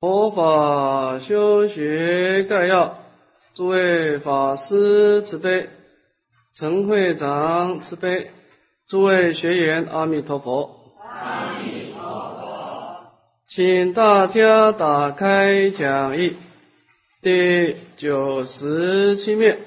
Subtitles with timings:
[0.00, 2.96] 佛法修学概要，
[3.52, 5.68] 诸位法师慈悲，
[6.54, 8.30] 陈会长慈悲，
[8.88, 10.94] 诸位学员阿弥陀佛。
[11.02, 13.12] 阿弥陀佛。
[13.46, 16.38] 请大家打开讲义
[17.20, 19.58] 第九十七面，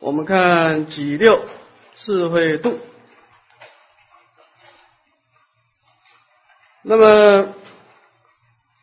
[0.00, 1.42] 我们看几六
[1.94, 2.76] 智慧度。
[6.88, 7.48] 那么，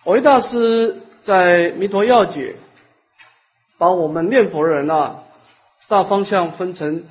[0.04, 2.54] 维大师在《弥陀要解》
[3.78, 5.24] 把我们念佛人啊，
[5.88, 7.06] 大方向分成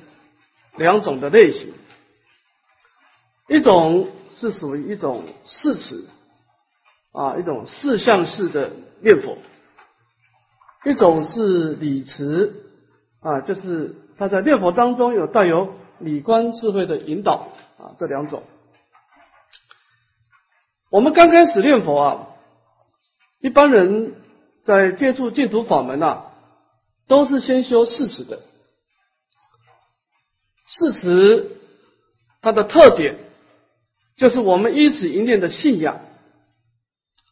[0.75, 1.73] 两种的类型，
[3.47, 6.05] 一种是属于一种四持
[7.11, 8.69] 啊，一种四相式的
[9.01, 9.39] 念佛；
[10.85, 12.53] 一种是理持
[13.19, 17.47] 啊，就是他在念佛当中有带有理观智慧的引导
[17.79, 18.43] 啊，这两种。
[20.93, 22.27] 我们刚开始念佛啊，
[23.41, 24.13] 一般人
[24.61, 26.25] 在接触净土法门呐，
[27.07, 28.41] 都是先修四持的。
[30.67, 31.57] 四持
[32.43, 33.17] 它的特点
[34.17, 35.99] 就是我们依此一念的信仰。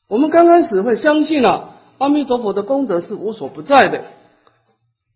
[0.08, 4.05] 我们刚开始会相信啊，阿弥陀佛的功德是无所不在的，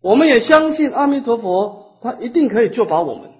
[0.00, 3.32] 我们也相信阿弥陀佛他一定可以救拔我们。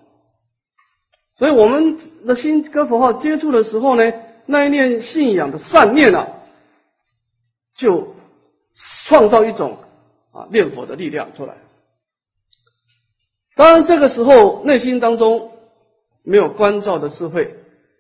[1.39, 4.13] 所以我们的心跟佛号接触的时候呢。
[4.47, 6.29] 那一念信仰的善念啊，
[7.75, 8.15] 就
[9.07, 9.79] 创造一种
[10.33, 11.57] 啊念佛的力量出来。
[13.55, 15.53] 当然，这个时候内心当中
[16.23, 17.55] 没有关照的智慧，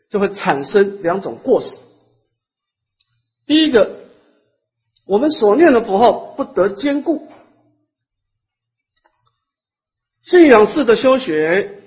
[0.09, 1.79] 就会产生两种过失。
[3.47, 3.97] 第一个，
[5.05, 7.29] 我们所念的佛号不得坚固，
[10.23, 11.83] 信仰式的修学，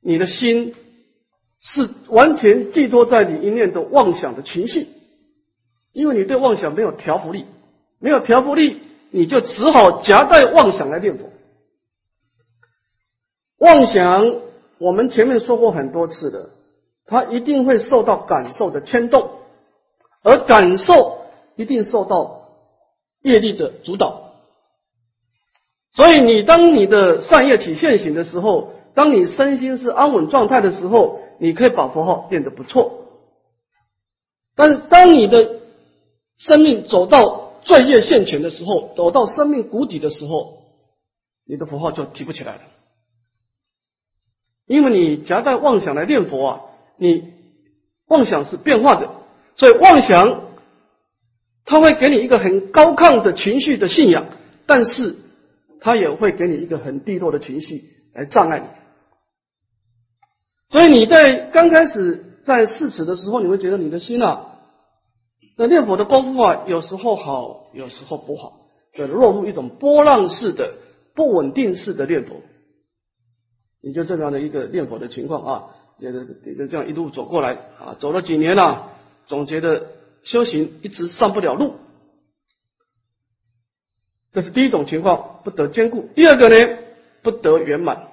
[0.00, 0.74] 你的心。
[1.62, 4.88] 是完全寄托在你一念的妄想的情绪，
[5.92, 7.44] 因为你对妄想没有调伏力，
[7.98, 8.80] 没有调伏力，
[9.10, 11.28] 你就只好夹带妄想来念佛。
[13.58, 14.40] 妄想，
[14.78, 16.48] 我们前面说过很多次的，
[17.04, 19.30] 它一定会受到感受的牵动，
[20.22, 21.26] 而感受
[21.56, 22.48] 一定受到
[23.20, 24.32] 业力的主导。
[25.92, 31.20] 所以，你当你的善业体现行的时候，当你身心是安稳状态的时候。
[31.40, 33.06] 你可以把佛号变得不错，
[34.54, 35.60] 但是当你的
[36.36, 40.64] 生命走到罪业现前的时候，走到生命谷底的时候，
[41.46, 42.60] 你的佛号就提不起来了，
[44.66, 46.60] 因为你夹带妄想来念佛啊，
[46.98, 47.32] 你
[48.06, 49.10] 妄想是变化的，
[49.56, 50.42] 所以妄想
[51.64, 54.26] 它会给你一个很高亢的情绪的信仰，
[54.66, 55.16] 但是
[55.80, 58.79] 它也会给你一个很低落的情绪来障碍你。
[60.70, 64.58] 所以你在刚开始在试持的时候，你会觉得你的心啊，
[65.56, 68.60] 那念佛的功夫啊，有时候好，有时候不好，
[68.94, 70.78] 就落入一种波浪式的、
[71.14, 72.36] 不稳定式的念佛。
[73.82, 75.64] 你就这样的一个念佛的情况啊，
[75.98, 78.92] 也也就这样一路走过来啊，走了几年了，
[79.26, 79.88] 总觉得
[80.22, 81.74] 修行一直上不了路。
[84.32, 86.78] 这是第一种情况，不得兼顾；第二个呢，
[87.22, 88.09] 不得圆满。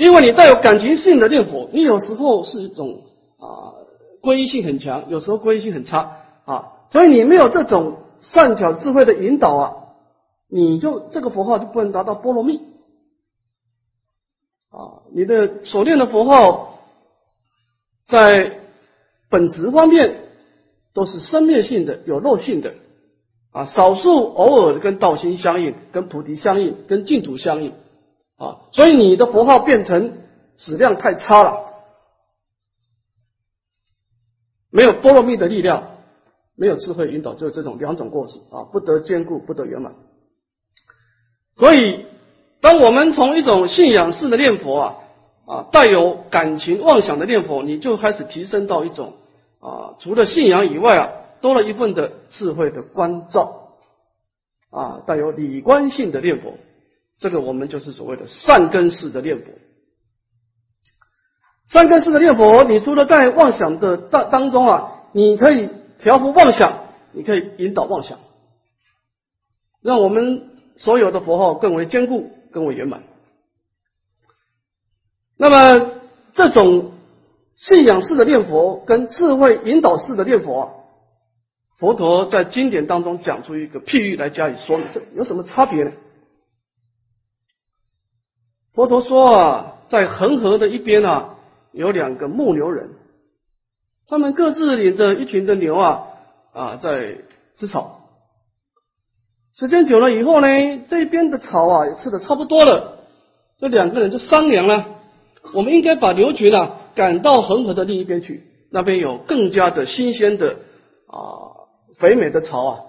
[0.00, 3.02] 因为你带有感情性的念佛，你有时候是一种
[3.36, 3.76] 啊
[4.22, 6.16] 皈依性很强，有时候皈依性很差
[6.46, 9.76] 啊，所以你没有这种善巧智慧的引导啊，
[10.48, 12.62] 你就这个佛号就不能达到波罗蜜
[14.70, 15.04] 啊。
[15.12, 16.78] 你的所念的佛号
[18.08, 18.58] 在
[19.28, 20.30] 本质方面
[20.94, 22.72] 都是生灭性的、有漏性的
[23.52, 27.74] 啊，少数偶尔的跟道心相应、跟菩提相应、跟净土相应。
[28.40, 30.16] 啊，所以你的佛号变成
[30.54, 31.74] 质量太差了，
[34.70, 35.98] 没有波罗蜜的力量，
[36.56, 39.92] 没有智慧引导，就是这种两种过失啊，不得坚固，不得圆满。
[41.58, 42.06] 所以，
[42.62, 44.94] 当我们从一种信仰式的念佛啊
[45.44, 49.12] 啊，带有感情妄想的念佛，你就开始提升到一种
[49.58, 53.76] 啊，除了信仰以外啊，多了一份的智慧的关照
[54.70, 56.54] 啊，带有理观性的念佛。
[57.20, 59.52] 这个我们就是所谓的善根式的念佛。
[61.66, 65.68] 善根式的念佛，你除了在妄想的当当中啊，你可以
[65.98, 68.18] 调伏妄想，你可以引导妄想，
[69.80, 73.04] 让我们所有的佛号更为坚固、更为圆满。
[75.36, 75.92] 那么，
[76.34, 76.92] 这种
[77.54, 80.72] 信仰式的念佛跟智慧引导式的念佛，
[81.76, 85.92] 佛陀在经典当中讲出一个譬喻来加以说明，这有什么差别呢？
[88.74, 91.36] 佛陀说啊，在恒河的一边啊，
[91.72, 92.90] 有两个牧牛人，
[94.06, 96.06] 他们各自领着一群的牛啊
[96.52, 97.18] 啊在
[97.54, 97.96] 吃草。
[99.52, 100.46] 时间久了以后呢，
[100.88, 102.98] 这边的草啊也吃的差不多了，
[103.58, 104.86] 这两个人就商量了，
[105.52, 110.52] 我们应该把牛群啊赶到恒河的另一边去，那边有更加的新鲜的
[111.08, 111.18] 啊
[111.96, 112.80] 肥美的草啊，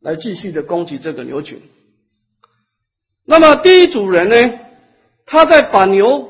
[0.00, 1.60] 来继续的攻击这个牛群。
[3.26, 4.58] 那么第一组人呢，
[5.30, 6.28] 他在把牛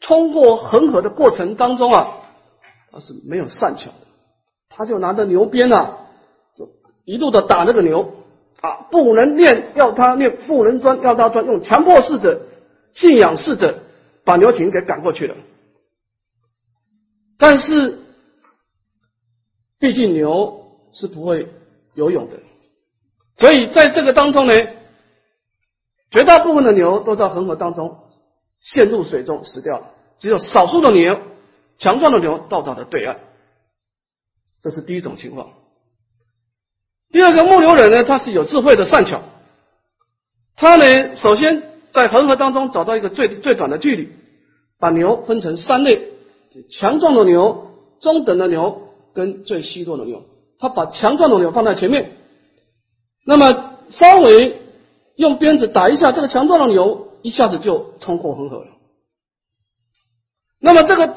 [0.00, 2.16] 冲过恒河的过程当中啊，
[2.90, 4.06] 他是没有善巧的，
[4.70, 5.98] 他就拿着牛鞭啊，
[6.56, 6.70] 就
[7.04, 8.14] 一路的打那个牛。
[8.62, 12.42] 啊，不能练要他练，不能钻要他钻，用强迫式的、
[12.92, 13.78] 信仰式的
[14.22, 15.34] 把牛群给赶过去了。
[17.38, 17.98] 但是，
[19.78, 21.48] 毕竟牛是不会
[21.94, 22.36] 游泳的，
[23.38, 24.52] 所以在这个当中呢，
[26.10, 27.98] 绝大部分的牛都在恒河当中
[28.60, 31.18] 陷入水中死掉了，只有少数的牛
[31.78, 33.18] 强壮的牛到达了对岸。
[34.60, 35.50] 这是第一种情况。
[37.10, 39.22] 第二个牧牛人呢，他是有智慧的善巧，
[40.54, 44.10] 他呢首先在恒河当中找到一个最最短的距离，
[44.78, 46.10] 把牛分成三类：
[46.68, 50.24] 强壮的牛、中等的牛跟最虚弱的牛。
[50.58, 52.12] 他把强壮的牛放在前面，
[53.24, 54.60] 那么稍微
[55.16, 58.68] 用鞭子打一下，这个强壮的牛一下子就冲过恒河了。
[60.58, 61.14] 那么这个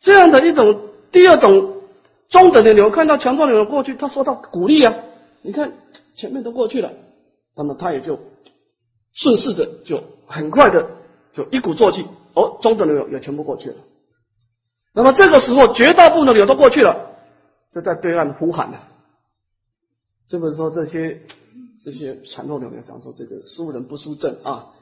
[0.00, 1.70] 这样的一种第二种。
[2.32, 4.94] 中等的牛看到强壮的牛过去，他受到鼓励啊，
[5.42, 5.74] 你看
[6.14, 6.90] 前面都过去了，
[7.54, 8.18] 那么他也就
[9.12, 10.92] 顺势的就很快的
[11.34, 13.76] 就一鼓作气，哦，中等的牛也全部过去了。
[14.94, 17.18] 那么这个时候绝大部分的牛都过去了，
[17.74, 18.88] 就在对岸呼喊了。
[20.30, 21.20] 这个时候这些
[21.84, 24.72] 这些传统的牛讲说这个输人不输阵啊，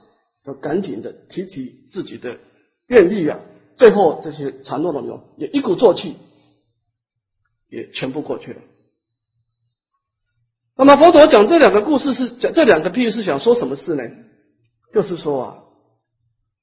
[0.44, 2.38] 就赶紧的提起自己的
[2.86, 3.40] 愿力啊，
[3.76, 6.16] 最后这些强壮的牛也一鼓作气。
[7.72, 8.60] 也全部过去了。
[10.76, 14.02] 那么佛陀讲这两个故事是讲这两个譬喻是想说什么事呢？
[14.92, 15.58] 就是说啊，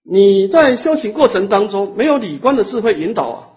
[0.03, 3.47] 你在修行过程当中没有理观的智慧引导啊，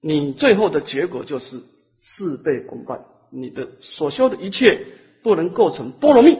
[0.00, 1.62] 你最后的结果就是
[1.98, 3.04] 事倍功半。
[3.30, 4.86] 你的所修的一切
[5.22, 6.38] 不能构成波罗蜜，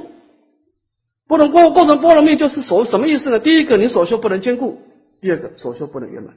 [1.29, 3.41] 不能过构成波罗蜜就是所什么意思呢？
[3.41, 4.79] 第一个，你所修不能兼顾；
[5.21, 6.35] 第二个，所修不能圆满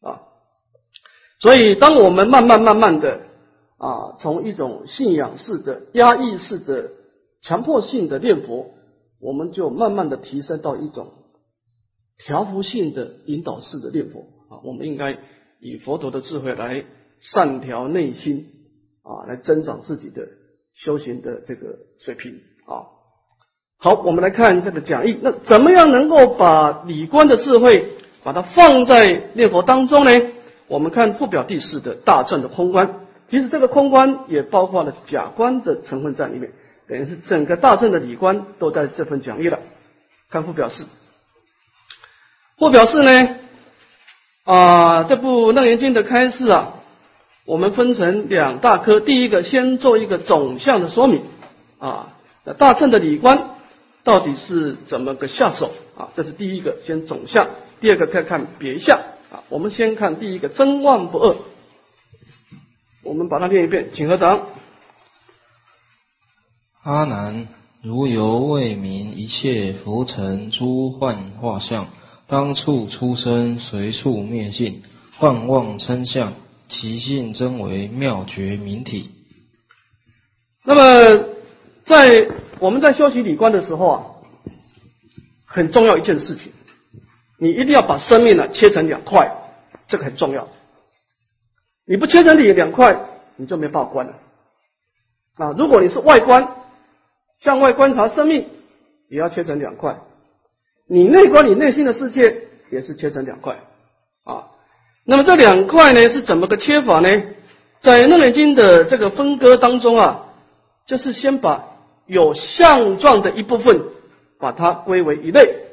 [0.00, 0.22] 啊。
[1.40, 3.20] 所以，当我们慢慢慢慢的
[3.78, 6.90] 啊，从一种信仰式的、压抑式的、
[7.40, 8.74] 强迫性的念佛，
[9.20, 11.12] 我们就慢慢的提升到一种
[12.18, 14.58] 调伏性的引导式的念佛啊。
[14.64, 15.18] 我们应该
[15.60, 16.84] 以佛陀的智慧来
[17.20, 18.46] 善调内心
[19.02, 20.26] 啊，来增长自己的
[20.74, 22.40] 修行的这个水平。
[23.78, 25.18] 好，我们来看这个讲义。
[25.22, 30.10] 那怎么样能够把理观的智慧把它放在念佛当中呢？
[30.66, 36.50] 我们看附表第四的大乘的空观，其实这个空观也包括了假观的成分在里面，
[36.88, 39.60] 等于是整个大乘的理观都在这份讲义了。
[40.28, 40.86] 看附表四，
[42.58, 43.36] 附表四呢，
[44.42, 46.72] 啊，这部楞严经的开示啊，
[47.44, 51.22] 我们分成两大科，第一个先做一个总项的说明
[51.78, 52.08] 啊，
[52.58, 53.50] 大乘的理观
[54.06, 56.10] 到底是怎么个下手啊？
[56.14, 57.48] 这是第一个，先总相；
[57.80, 58.96] 第二个看看别相。
[59.32, 61.36] 啊，我们先看第一个真妄不二，
[63.02, 64.46] 我们把它念一遍，请合掌。
[66.84, 67.48] 阿难，
[67.82, 71.88] 如由未明一切浮尘诸幻化相，
[72.28, 74.84] 当处出生，随处灭尽，
[75.18, 76.34] 幻妄称相，
[76.68, 79.10] 其性真为妙觉明体。
[80.62, 81.24] 那么，
[81.82, 84.06] 在我们在修习理观的时候啊，
[85.44, 86.52] 很重要一件事情。
[87.38, 89.30] 你一定要把生命呢切成两块，
[89.88, 90.48] 这个很重要。
[91.86, 92.98] 你不切成两两块，
[93.36, 94.14] 你就没办法观了。
[95.34, 96.56] 啊，如果你是外观，
[97.40, 98.48] 向外观察生命，
[99.08, 99.98] 也要切成两块。
[100.88, 103.58] 你内观你内心的世界，也是切成两块。
[104.24, 104.48] 啊，
[105.04, 107.22] 那么这两块呢是怎么个切法呢？
[107.80, 110.24] 在《楞严经》的这个分割当中啊，
[110.86, 111.75] 就是先把
[112.06, 113.82] 有相状的一部分，
[114.38, 115.66] 把它归为一类。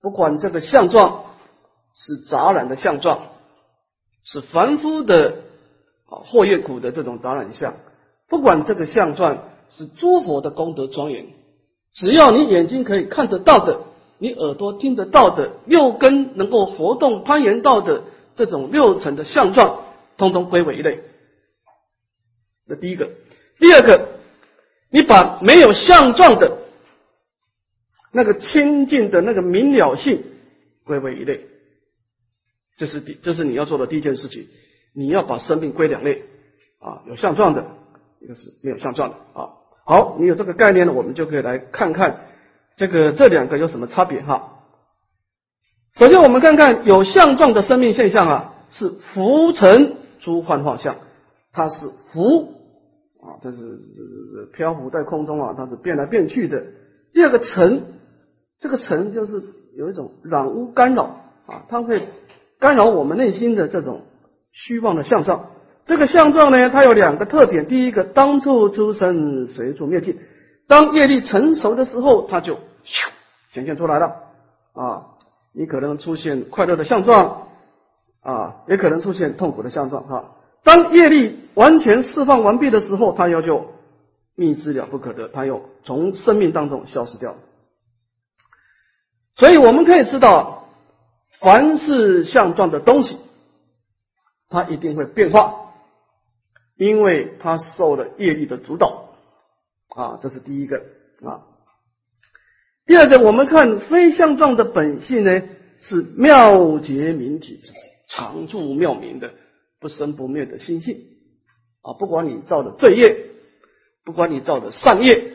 [0.00, 1.24] 不管这个相状
[1.92, 3.28] 是杂染的相状，
[4.24, 5.38] 是凡夫的
[6.08, 7.74] 啊祸业苦的这种杂染相，
[8.28, 11.26] 不管这个相状是诸佛的功德庄严，
[11.92, 13.80] 只要你眼睛可以看得到的，
[14.18, 19.80] 你耳朵听得到的，六根能够活动攀岩到的这种六层的相状，
[20.16, 21.02] 通通归为一类。
[22.66, 23.10] 这第一个，
[23.58, 24.08] 第二个，
[24.90, 26.58] 你把没有相状的。
[28.10, 30.24] 那个清净的那个明了性
[30.84, 31.46] 归为一类，
[32.78, 34.48] 这是第这是你要做的第一件事情。
[34.94, 36.24] 你要把生命归两类
[36.80, 37.66] 啊，有相状的，
[38.20, 39.50] 一个是没有相状的啊。
[39.84, 42.26] 好，你有这个概念了，我们就可以来看看
[42.76, 44.64] 这个这两个有什么差别哈。
[45.96, 50.96] 首先，我们看看有相状的生命现象啊，是浮沉诸幻化相，
[51.52, 52.57] 它是浮
[53.20, 56.64] 啊，它是这是漂浮在空中啊，它是变来变去的。
[57.12, 57.84] 第二个沉，
[58.58, 59.42] 这个沉就是
[59.74, 61.04] 有一种染污干扰
[61.46, 62.08] 啊，它会
[62.58, 64.02] 干扰我们内心的这种
[64.52, 65.50] 虚妄的相状。
[65.84, 70.18] 这个相状呢，它有两个特点：第一个，当处出生，随处灭尽。
[70.66, 74.14] 当业力成熟的时候，它就显现出来了
[74.74, 75.06] 啊。
[75.54, 77.48] 你可能出现快乐的相状
[78.20, 80.36] 啊，也可能出现痛苦的相状哈。
[80.62, 83.72] 当业力完全释放完毕的时候，它要就
[84.34, 87.36] 秘之了不可得，它又从生命当中消失掉。
[89.36, 90.68] 所以我们可以知道，
[91.40, 93.18] 凡是相状的东西，
[94.48, 95.72] 它一定会变化，
[96.76, 99.10] 因为它受了业力的主导
[99.96, 100.82] 啊，这是第一个
[101.22, 101.42] 啊。
[102.84, 105.42] 第二个，我们看非相状的本性呢，
[105.78, 107.60] 是妙结明体，
[108.08, 109.32] 常住妙明的。
[109.80, 111.04] 不生不灭的心性
[111.82, 111.94] 啊！
[111.94, 113.26] 不管你造的罪业，
[114.04, 115.32] 不管你造的善业，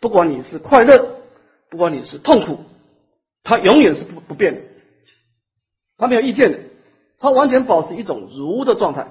[0.00, 1.22] 不管你是快乐，
[1.70, 2.58] 不管你是痛苦，
[3.42, 4.60] 它永远是不不变的，
[5.96, 6.60] 它没有意见的，
[7.18, 9.10] 它完全保持一种如的状态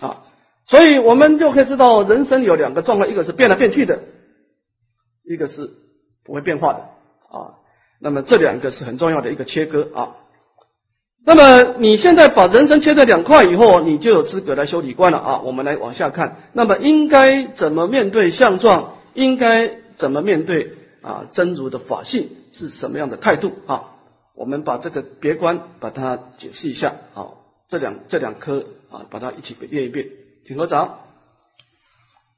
[0.00, 0.24] 啊！
[0.68, 4.02] 所以我们就可以知道，人生有两个状态，一个是变来变去的，
[5.22, 5.70] 一个是
[6.24, 6.80] 不会变化的
[7.30, 7.58] 啊。
[8.00, 10.16] 那么这两个是很重要的一个切割啊。
[11.28, 15.40] 那么你现在把人生切成两块以后，你就有资格来修理观了啊！
[15.40, 18.94] 我们来往下看，那么应该怎么面对相状？
[19.12, 20.70] 应该怎么面对
[21.02, 21.26] 啊？
[21.32, 23.90] 真如的法性是什么样的态度啊？
[24.36, 27.26] 我们把这个别观把它解释一下啊！
[27.68, 30.06] 这两这两颗啊，把它一起念一遍，
[30.44, 30.98] 请合掌。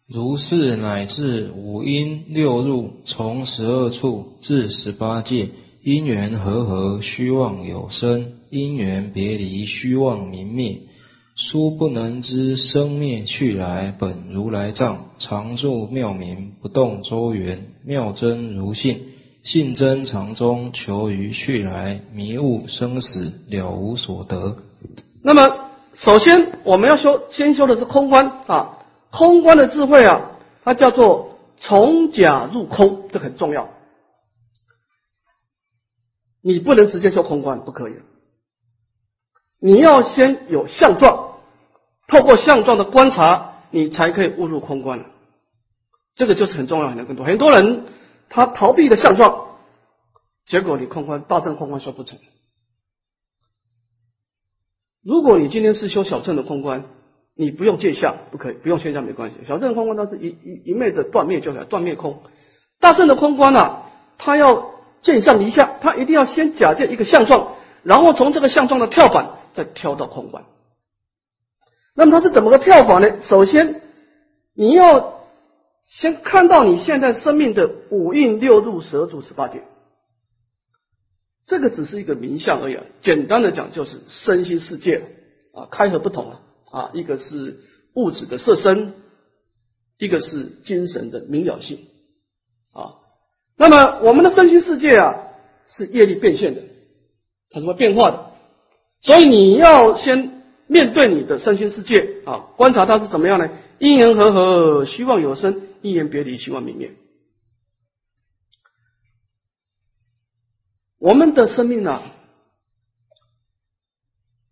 [0.06, 5.50] 如是乃至五阴六入，从十二处至十八界，
[5.82, 8.32] 因缘和合，虚妄有生。
[8.50, 10.78] 因缘别离，虚妄明灭，
[11.36, 19.00] 殊不能知生灭去来本如来藏，常住妙明，不动周圆，妙真如性，
[19.42, 24.56] 性真常中，求于去来，迷悟生死，了无所得。
[25.22, 25.54] 那么，
[25.92, 28.78] 首先我们要修，先修的是空观啊，
[29.10, 30.30] 空观的智慧啊，
[30.64, 33.68] 它叫做从假入空，这很重要。
[36.40, 37.94] 你不能直接修空观，不可以。
[39.60, 41.38] 你要先有相状，
[42.06, 45.04] 透过相状的观察，你才可以误入空观
[46.14, 47.84] 这个就是很重要，很多很多人
[48.28, 49.56] 他逃避的相状，
[50.46, 52.18] 结果你空观大正空观修不成。
[55.02, 56.84] 如果你今天是修小乘的空观，
[57.34, 59.36] 你不用见相，不可以，不用现象没关系。
[59.46, 62.22] 小乘空观它是一一一昧的断灭就来断灭空，
[62.80, 63.82] 大乘的空观呢，
[64.18, 69.34] 它要见上离相，它一定要先假借一个相状，然后从这个相状的跳板。
[69.54, 70.44] 再跳到空观，
[71.94, 73.20] 那么它是怎么个跳法呢？
[73.20, 73.80] 首先，
[74.54, 75.24] 你要
[75.84, 79.64] 先看到你现在生命的五蕴六入十住十八界，
[81.44, 82.78] 这个只是一个名相而已。
[83.00, 85.02] 简单的讲，就是身心世界
[85.54, 86.40] 啊，开合不同啊
[86.70, 87.58] 啊，一个是
[87.94, 88.94] 物质的色身，
[89.96, 91.88] 一个是精神的明了性。
[93.58, 95.14] 那么我们的身心世界啊，
[95.66, 96.62] 是业力变现的，
[97.50, 98.30] 它是会变化的。
[99.02, 103.50] 所以你要先面对你的身心世界啊，观察它是怎么样呢？
[103.80, 106.92] 因缘和合，希望有生；因缘别离，希望泯灭。
[110.98, 112.02] 我们的生命呢，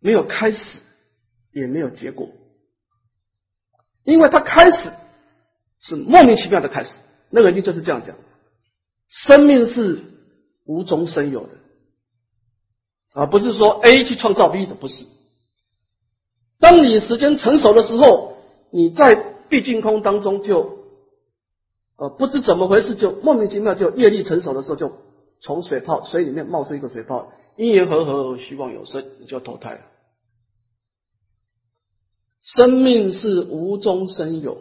[0.00, 0.80] 没有开始，
[1.52, 2.30] 也没有结果，
[4.04, 4.90] 因为它开始
[5.80, 6.98] 是莫名其妙的开始。
[7.30, 8.16] 那个经就是这样讲：
[9.08, 10.02] 生命是
[10.64, 11.50] 无中生有的。
[13.12, 15.06] 啊，不是说 A 去创造 B 的，不是。
[16.58, 18.36] 当你时间成熟的时候，
[18.70, 19.14] 你在
[19.48, 20.78] 毕竟空当中就，
[21.96, 24.92] 呃，不知怎么回事，就莫名其妙就业力成熟的时候，就
[25.40, 29.80] 从水泡水里面冒出一个水泡，因缘和合，虚妄有生，你就投胎了。
[32.40, 34.58] 生命是无中生有，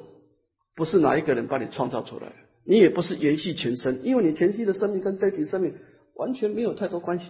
[0.75, 5.75] 不是哪一个人把你创造出来的，你也不是延续前生，因为你前期的生命跟这一期生命
[6.15, 7.27] 完全没有太多关系。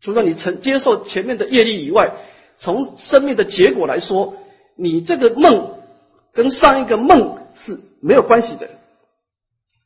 [0.00, 2.14] 除了你曾接受前面的业力以外，
[2.56, 4.36] 从生命的结果来说，
[4.76, 5.80] 你这个梦
[6.32, 8.70] 跟上一个梦是没有关系的。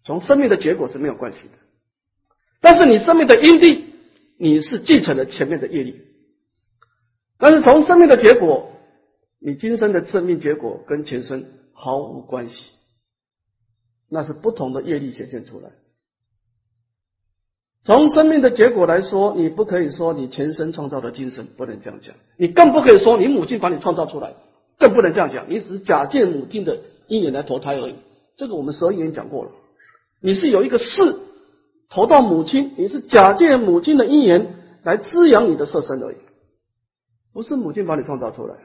[0.04, 1.54] 从生命的结果是没有关系的，
[2.61, 3.87] 但是你生命的因地，
[4.37, 6.02] 你是继承了前面的业力。
[7.38, 8.72] 但是从生命的结果，
[9.38, 12.72] 你今生的生命结果跟前生毫无关系，
[14.14, 15.71] 那是不同的业力显现出来。
[17.83, 22.14] 从生命的结果来说，你不可以说你前生创造的精神，不能这样讲。
[22.37, 24.35] 你更不可以说你母亲把你创造出来，
[24.78, 25.49] 更不能这样讲。
[25.49, 27.95] 你只是假借母亲的因缘来投胎而已。
[28.35, 29.52] 这个我们十二因讲过了。
[30.21, 31.19] 你是有一个事
[31.88, 36.16] 投到母亲，你是假借母亲的因缘来滋养你的色身而已，
[37.33, 38.57] 不是母亲把你创造出来。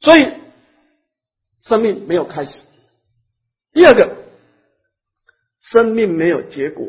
[0.00, 0.32] 所以
[1.60, 2.64] 生命没有开始。
[3.74, 4.24] 第二个。
[5.60, 6.88] 生命没有结果，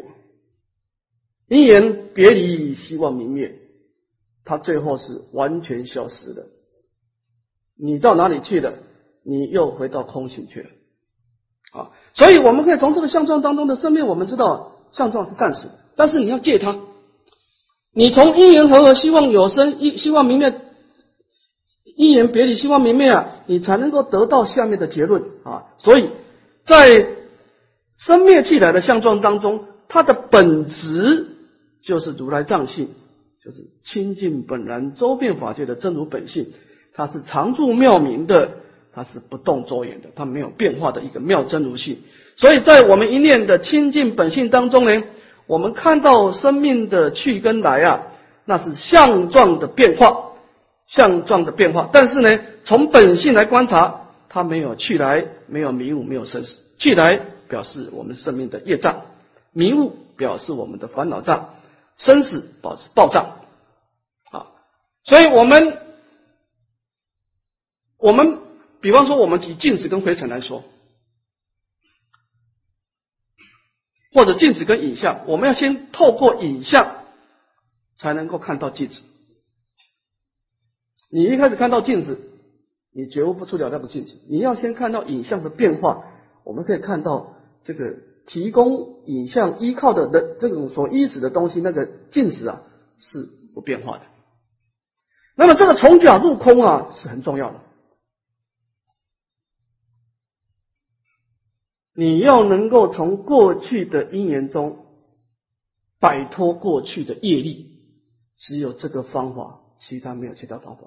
[1.47, 3.57] 因缘别离，希望明灭，
[4.43, 6.47] 它最后是完全消失的。
[7.77, 8.73] 你到哪里去了？
[9.23, 10.69] 你又回到空性去了。
[11.71, 16.77] 啊，所以我们可以从这个相状当中的生命，我们知道相状是暂时的，但是你要借它。
[17.93, 20.53] 你从因缘和合，希望有生，一希望明灭，
[21.95, 25.63] 因缘别离，希望明灭啊，你才能够得到下面的结论啊。
[25.79, 26.11] 所以
[26.65, 27.07] 在
[27.97, 31.27] 生灭气来的相状当中，它的本质
[31.83, 32.89] 就是如来藏性，
[33.43, 36.51] 就是清净本然周遍法界的真如本性。
[36.93, 38.51] 它是常住妙明的，
[38.93, 41.99] 它是不动周延的，它没有变化的一个妙真如性。
[42.37, 45.03] 所以在我们一念的清净本性当中呢，
[45.45, 48.03] 我们看到生命的去跟来啊，
[48.45, 50.31] 那是相状的变化，
[50.87, 51.89] 相状的变化。
[51.93, 54.04] 但是呢，从本性来观察，
[54.35, 57.25] 它没有去来，没有迷雾，没有生死，去来。
[57.47, 59.05] 表示我们生命的业障，
[59.53, 61.55] 迷雾表示我们的烦恼障，
[61.97, 63.45] 生死保持暴障。
[64.31, 64.47] 啊，
[65.05, 65.79] 所以我们
[67.97, 68.41] 我们
[68.81, 70.65] 比方说，我们以镜子跟灰尘来说，
[74.11, 77.05] 或者镜子跟影像，我们要先透过影像
[77.95, 79.01] 才能够看到镜子。
[81.09, 82.31] 你一开始看到镜子，
[82.95, 86.05] 你觉悟不出了那个镜子，你要先看到影像的变化，
[86.43, 87.33] 我们可以看到。
[87.67, 92.61] 这个提供影像依靠的的这种所依止的东西，那个镜子啊
[92.99, 94.03] 是不变化的。
[95.35, 97.59] 那么这个从假入空啊是很重要的。
[101.95, 104.85] 你要能够从过去的因缘中
[105.99, 107.79] 摆脱过去的业力，
[108.37, 110.83] 只有这个方法，其他没有其他方法。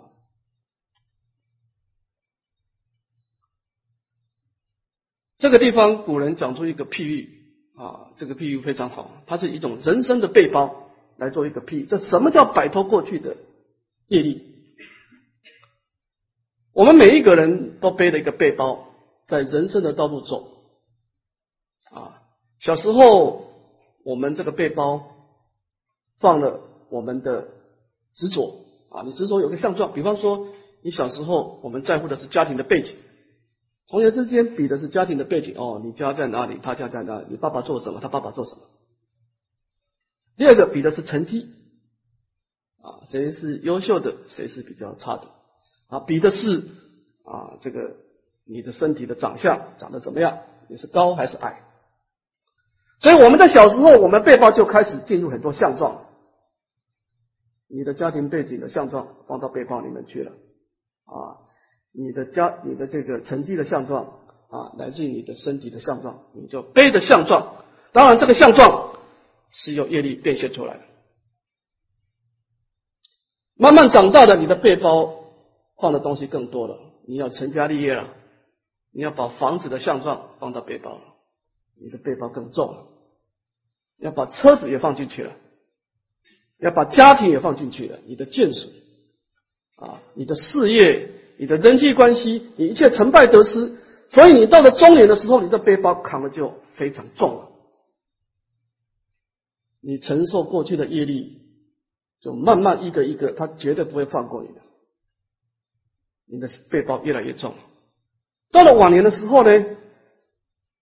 [5.39, 7.29] 这个地方古人讲出一个譬喻
[7.77, 11.85] 啊，这个譬喻非常好，它是一种人生的背包来做一个譬喻。
[11.85, 13.37] 这什么叫摆脱过去的
[14.09, 14.43] 业力？
[16.73, 18.89] 我们每一个人都背了一个背包，
[19.29, 20.49] 在人生的道路走
[21.93, 22.21] 啊。
[22.59, 23.53] 小时候
[24.05, 25.03] 我们这个背包
[26.19, 27.47] 放了我们的
[28.13, 30.49] 执着啊，你执着有个相状，比方说
[30.83, 32.97] 你小时候我们在乎的是家庭的背景。
[33.89, 36.61] 同学之间比的是家庭的背景哦，你家在哪里？
[36.63, 37.27] 他家在哪里？
[37.31, 38.01] 你爸爸做什么？
[38.01, 38.63] 他爸爸做什么？
[40.37, 41.49] 第二个比的是成绩
[42.83, 45.29] 啊，谁是优秀的，谁是比较差的
[45.89, 46.01] 啊？
[46.01, 46.69] 比的是
[47.25, 47.97] 啊，这个
[48.45, 50.41] 你的身体的长相长得怎么样？
[50.69, 51.65] 你是高还是矮？
[53.01, 56.05] 所以我们在小时候，我们背包就开始进入很多相状，
[57.69, 60.33] 你的家庭背景的相状放到背包里面去了
[61.07, 61.48] 啊。
[61.93, 64.05] 你的家，你的这个成绩的相状
[64.51, 67.65] 啊，来自于你的身体的相状，你就背的相状。
[67.93, 68.99] 当然，这个相状
[69.51, 70.83] 是由业力变现出来的。
[73.55, 75.25] 慢慢长大的，你的背包
[75.81, 76.79] 放的东西更多了。
[77.07, 78.15] 你要成家立业了，
[78.93, 81.03] 你要把房子的相状放到背包了，
[81.81, 82.87] 你的背包更重了。
[83.97, 85.35] 要把车子也放进去了，
[86.59, 88.71] 要把家庭也放进去了，你的眷属
[89.77, 91.18] 啊，你的事业。
[91.39, 93.73] 你的人际关系，你一切成败得失，
[94.09, 97.49] 所以你到了中年的时候，你的背包扛的就非常重了。
[99.81, 101.41] 你承受过去的业力，
[102.21, 104.61] 就慢慢一个一个，他绝对不会放过你的。
[106.27, 107.55] 你的背包越来越重，
[108.51, 109.65] 到了晚年的时候呢，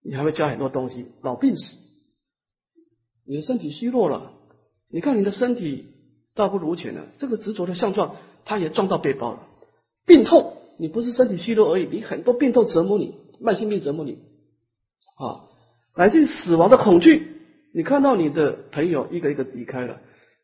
[0.03, 1.79] 你还会加很多东西，老病死，
[3.25, 4.33] 你的身体虚弱了，
[4.89, 5.95] 你看你的身体
[6.35, 9.47] 大不如前了，这个执着的相状，他也撞到背包了。
[10.07, 14.21] 病痛，你不是身体虚弱而已，你很多病痛折磨你，慢性病折磨你，
[15.17, 15.45] 啊，
[15.95, 17.43] 来自于死亡的恐惧。
[17.75, 20.01] 你看到你的朋友一个一个离开了，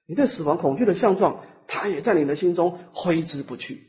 [0.07, 3.87] 你对死亡恐惧的相状，它也在你的心中挥之不去。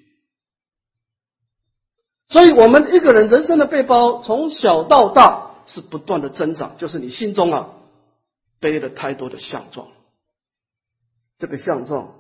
[2.30, 7.74] 所以，我们一个人人生的背包从小到大是不断的增长，就是你心中啊
[8.60, 9.90] 背了太多的相状，
[11.38, 12.16] 这个相状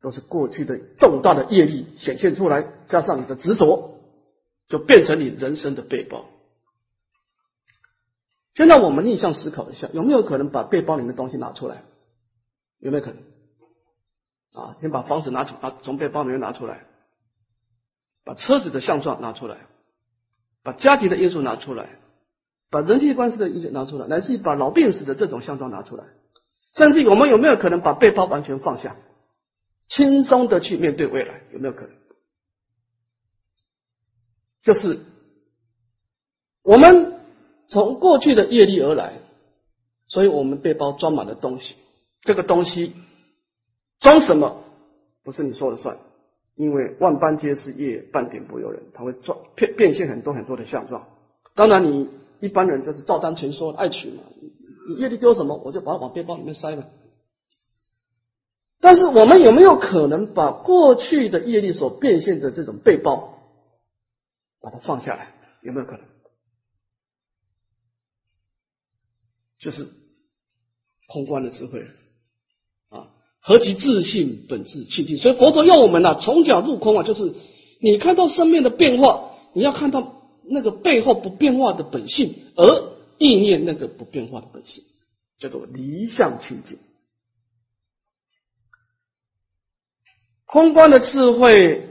[0.00, 3.98] 都是过去的重大的业力显现出来，加上你的执着，
[4.68, 6.24] 就变成你人生的背包。
[8.54, 11.82] 现在我们逆向思考一下，有没有可能把背包里面的东西拿出来？
[12.78, 13.22] 有没有可能？
[14.52, 16.84] 啊，先把房子拿出，把从背包里面拿出来，
[18.24, 19.58] 把车子的相状拿出来，
[20.62, 21.98] 把家庭的因素拿出来，
[22.70, 26.04] 把人际关系的因素拿出来，乃至于把老病死的这种相状拿出来，
[26.72, 28.96] 甚至我们有没有可能把背包完全放下，
[29.90, 31.42] 轻松的去面对未来？
[31.52, 31.90] 有没有可能？
[34.62, 35.00] 就是
[36.62, 37.20] 我们。
[37.72, 39.20] 从过去的业力而来，
[40.08, 41.76] 所以我们背包装满了东西。
[42.22, 42.94] 这个东西
[44.00, 44.64] 装什么，
[45.22, 45.96] 不是你说了算，
[46.56, 48.82] 因为万般皆是业，半点不由人。
[48.92, 51.06] 它会装变变现很多很多的相状。
[51.54, 52.08] 当然，你
[52.40, 54.24] 一般人就是照单全收，爱取嘛。
[54.88, 56.90] 你业力丢什么，我就把它往背包里面塞了。
[58.80, 63.38] 但是，我们有没有可能把过去的业力所变现的这种背包，
[64.60, 65.34] 把它放下来？
[65.62, 66.00] 有没有可能？
[69.58, 69.86] 就是
[71.08, 71.86] 空观的智慧
[72.88, 73.10] 啊，
[73.42, 75.18] 何其自信本质清净。
[75.18, 77.34] 所以佛陀要我们呢，从假入空啊，就是
[77.82, 84.84] 你看到生命的变化，你要看到那个背后不变化的本性，而意念那个不变化的本性，
[85.38, 86.78] 叫做离相清净。
[90.50, 91.88] 空观的智慧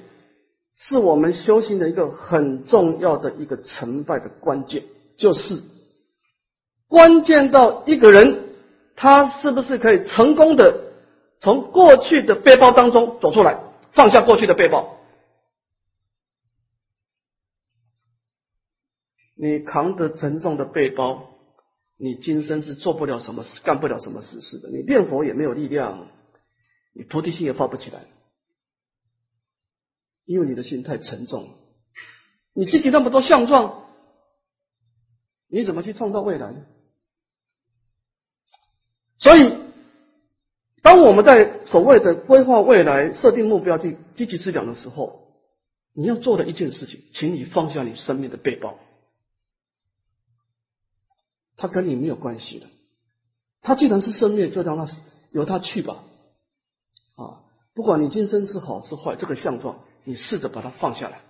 [0.76, 4.84] 是我们修行的一个很重要的一个成败的关键，
[5.18, 5.62] 就是。
[6.88, 8.50] 关键到一个人，
[8.96, 10.92] 他是不是可以成功的
[11.40, 13.62] 从过去的背包当中走出来，
[13.94, 14.98] 放下过去的背包？
[19.36, 21.30] 你扛着沉重的背包，
[21.98, 24.70] 你今生是做不了什么事，干不了什么实事的。
[24.70, 26.08] 你念佛也没有力量，
[26.94, 28.02] 你菩提心也发不起来，
[30.30, 31.50] 因为你的心太沉重。
[32.54, 33.90] 你自己那么多相状，
[35.48, 36.62] 你怎么去创造未来呢？
[39.18, 39.58] 所以，
[40.84, 45.34] 当我们在所谓的规划未来、设定目标、去积极思想的时候，
[45.94, 48.78] 你要做的一件事情，请你放下你生命的背包，
[51.58, 52.68] 它跟你没有关系的。
[53.62, 54.86] 它既然是生命，就让它
[55.32, 56.04] 由它去吧。
[57.16, 57.42] 啊，
[57.74, 61.22] 不管你今生是好是坏，这个相状，你试着把它放下来。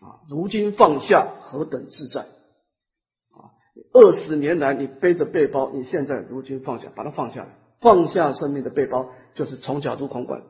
[0.00, 2.22] 啊，如今放下，何等自在！
[2.22, 3.54] 啊
[3.92, 10.42] 二十年来，你背着背包，你现在如今放下，把它放下来，放下生命的背包，就是从角度空观。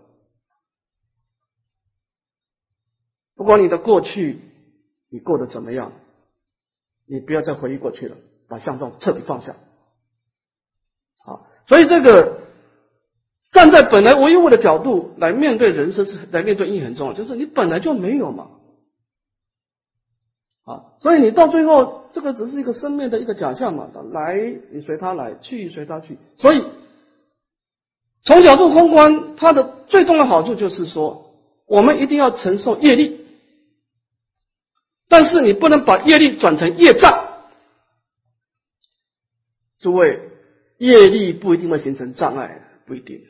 [3.34, 4.40] 不管你的过去
[5.08, 5.92] 你过得怎么样，
[7.06, 8.16] 你不要再回忆过去了，
[8.48, 9.56] 把相状彻底放下。
[11.24, 12.41] 好，所以这个
[13.52, 18.48] 站在本来无一物的角度来面对人生，是来面对意义很重要，就是你本来就没有嘛。
[20.64, 26.16] 啊，所以你到最后，这个只是一个生命的一个假象嘛，来你随他来，去随他去。
[26.38, 26.64] 所以
[28.22, 31.34] 从角度空观，它的最重要好处就是说，
[31.66, 33.26] 我们一定要承受业力，
[35.08, 37.28] 但是你不能把业力转成业障。
[39.78, 40.30] 诸位，
[40.78, 43.20] 业力不一定会形成障碍，不一定。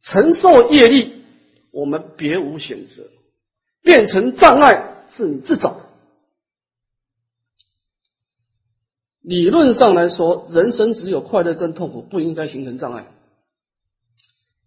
[0.00, 1.24] 承受业力，
[1.70, 3.08] 我们别无选择，
[3.82, 4.92] 变成障碍。
[5.08, 5.86] 是你自找的。
[9.22, 13.06] 理论上来说，人生只有快乐跟痛苦，不应该形成障碍。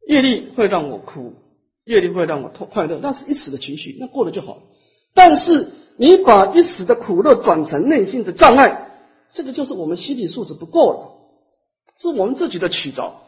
[0.08, 1.36] 业力会让我哭，
[1.84, 4.64] 业力会让我痛快乐，那是一时的情绪，那过了就好。
[5.14, 8.92] 但是你把一时的苦乐转成内心的障碍，
[9.30, 11.12] 这个就是我们心理素质不够了，
[12.02, 13.22] 是我们自己的取着。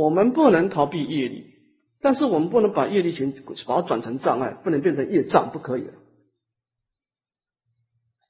[0.00, 1.46] 我们不能逃避业力。
[2.02, 3.34] 但是我们不能把业力群
[3.66, 5.92] 把它转成障碍，不能变成业障，不可以了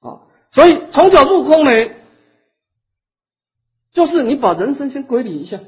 [0.01, 0.27] 啊！
[0.51, 1.71] 所以从小入空呢，
[3.93, 5.61] 就是你把人生先归零一下，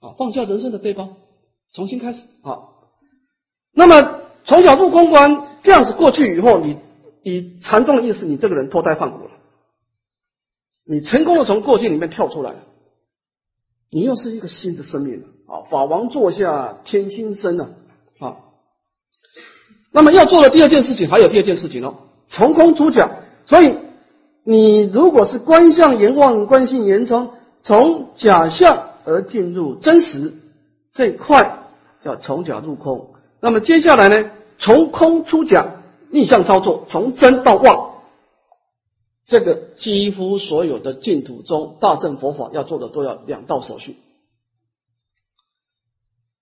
[0.00, 1.18] 啊，放下人生的背包，
[1.74, 2.72] 重新开始啊。
[3.72, 6.78] 那么从小入空观这样子过去以后，你
[7.22, 9.32] 你禅宗的意思，你这个人脱胎换骨了，
[10.86, 12.64] 你成功的从过去里面跳出来了，
[13.90, 15.26] 你又是一个新的生命了。
[15.46, 17.70] 啊，法王座下天心生呢，
[18.18, 18.36] 啊，
[19.92, 21.94] 那么要做的第二件事情，还有第二件事情哦，
[22.28, 23.10] 从空出假。
[23.46, 23.76] 所以
[24.44, 27.30] 你如果是观相言望、观性言称，
[27.62, 30.34] 从假象而进入真实
[30.92, 31.60] 这一块，
[32.04, 33.14] 叫从假入空。
[33.40, 35.76] 那么接下来呢，从空出假，
[36.10, 37.87] 逆向操作，从真到妄，
[39.28, 43.96] 这个几乎所有的净土中大乘佛法要做的都要两道手续。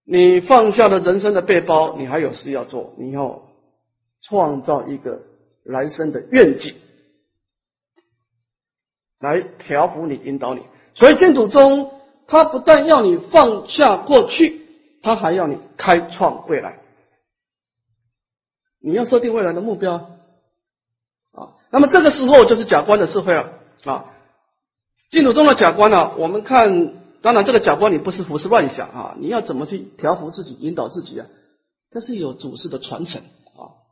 [0.05, 3.42] 你放下了人生的背包，你还有事要做，你要
[4.22, 5.22] 创造一个
[5.64, 6.77] 来生的愿景，
[9.18, 10.62] 来调伏你、引导你。
[10.94, 11.90] 所以净土中，
[12.29, 14.64] 它不但要你放下过去，
[15.03, 16.81] 它还要你开创未来。
[18.79, 20.15] 你要设定未来的目标
[21.37, 21.55] 啊。
[21.70, 23.53] 那么这个时候就是假观的智慧了
[23.85, 24.07] 啊。
[25.11, 27.05] 净土中的假观呢，我们看。
[27.22, 29.16] 当然，这个假观你不是胡思乱想啊！
[29.18, 31.27] 你要怎么去调伏自己、引导自己啊？
[31.90, 33.20] 这是有祖师的传承
[33.57, 33.83] 啊。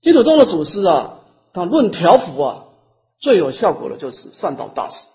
[0.00, 1.20] 净土宗的祖师啊，
[1.52, 2.64] 他论调伏啊，
[3.18, 5.06] 最有效果的就是善导大师。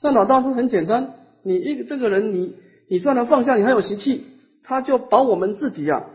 [0.00, 2.56] 善导大师很简单，你一个这个人，你
[2.88, 4.26] 你虽然放下，你还有习气，
[4.64, 6.06] 他就把我们自己啊，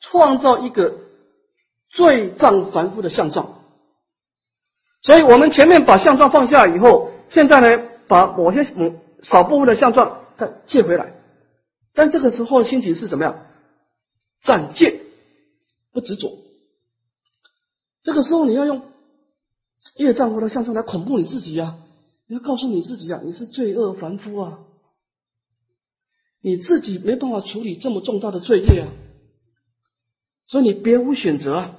[0.00, 0.94] 创造一个
[1.90, 3.62] 罪障凡夫的相状。
[5.02, 7.82] 所以我们前面把相状放下以后，现在呢？
[8.08, 8.94] 把某些某
[9.24, 11.12] 少部分的相状再借回来，
[11.92, 13.44] 但这个时候心情是怎么样？
[14.40, 15.00] 暂借，
[15.92, 16.38] 不执着。
[18.02, 18.82] 这个时候你要用
[19.96, 21.78] 业障或者相状来恐怖你自己呀！
[22.28, 24.60] 你要告诉你自己啊，你是罪恶凡夫啊，
[26.40, 28.86] 你自己没办法处理这么重大的罪业啊，
[30.46, 31.76] 所以你别无选择啊。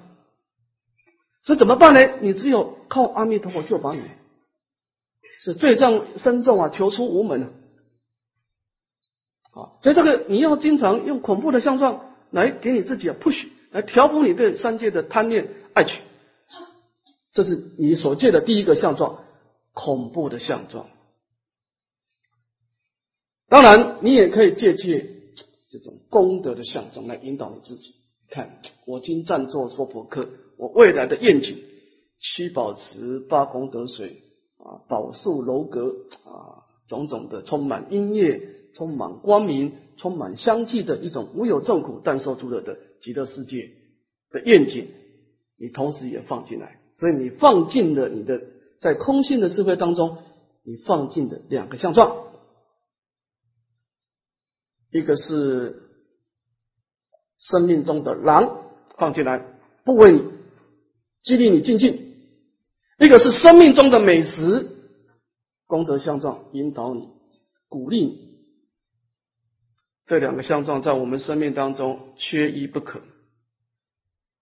[1.43, 2.19] 所以怎么办呢？
[2.21, 4.01] 你只有靠阿弥陀佛救把你。
[5.43, 7.49] 是罪障深重啊，求出无门啊！
[9.51, 16.01] 啊，所以这个你要经常用恐怖的相状来给你自己啊 push，来调伏你对三界的贪念爱取，
[17.31, 19.23] 这是你所借的第一个相状，
[19.73, 20.89] 恐怖的相状。
[23.47, 25.09] 当然，你也可以借借
[25.69, 27.95] 这种功德的相状来引导你自己。
[28.29, 31.57] 看，我今暂坐说佛课，我未来的愿景：
[32.19, 34.23] 七宝池、八功德水。
[34.59, 38.41] 啊，宝树楼阁啊，种种的充满音乐、
[38.73, 43.69] 充满光明、充满香气的一种无有众苦但受诸乐的极乐世界
[44.31, 44.89] 的愿景，
[45.57, 46.81] 你同时也放进来。
[46.95, 48.41] 所以你放进了你的
[48.79, 50.17] 在空性的智慧当中，
[50.63, 52.33] 你放进的两个相状，
[54.91, 55.86] 一个是
[57.39, 58.63] 生命中的狼
[58.97, 59.45] 放进来，
[59.83, 60.23] 不为你
[61.21, 62.15] 激励你进进。
[62.99, 64.69] 一个是生命中的美食，
[65.67, 67.09] 功德相撞引导你、
[67.67, 68.39] 鼓励你，
[70.05, 73.01] 这两个相撞在我们生命当中缺一不可。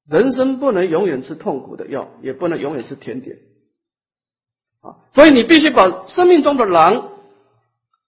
[0.08, 3.40] 人生不能永远吃痛苦的药，也不能永远吃甜点
[4.82, 5.02] 啊！
[5.12, 7.12] 所以你必须把生命中的狼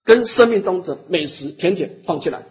[0.04, 2.46] 跟生命中的美食甜点放进来，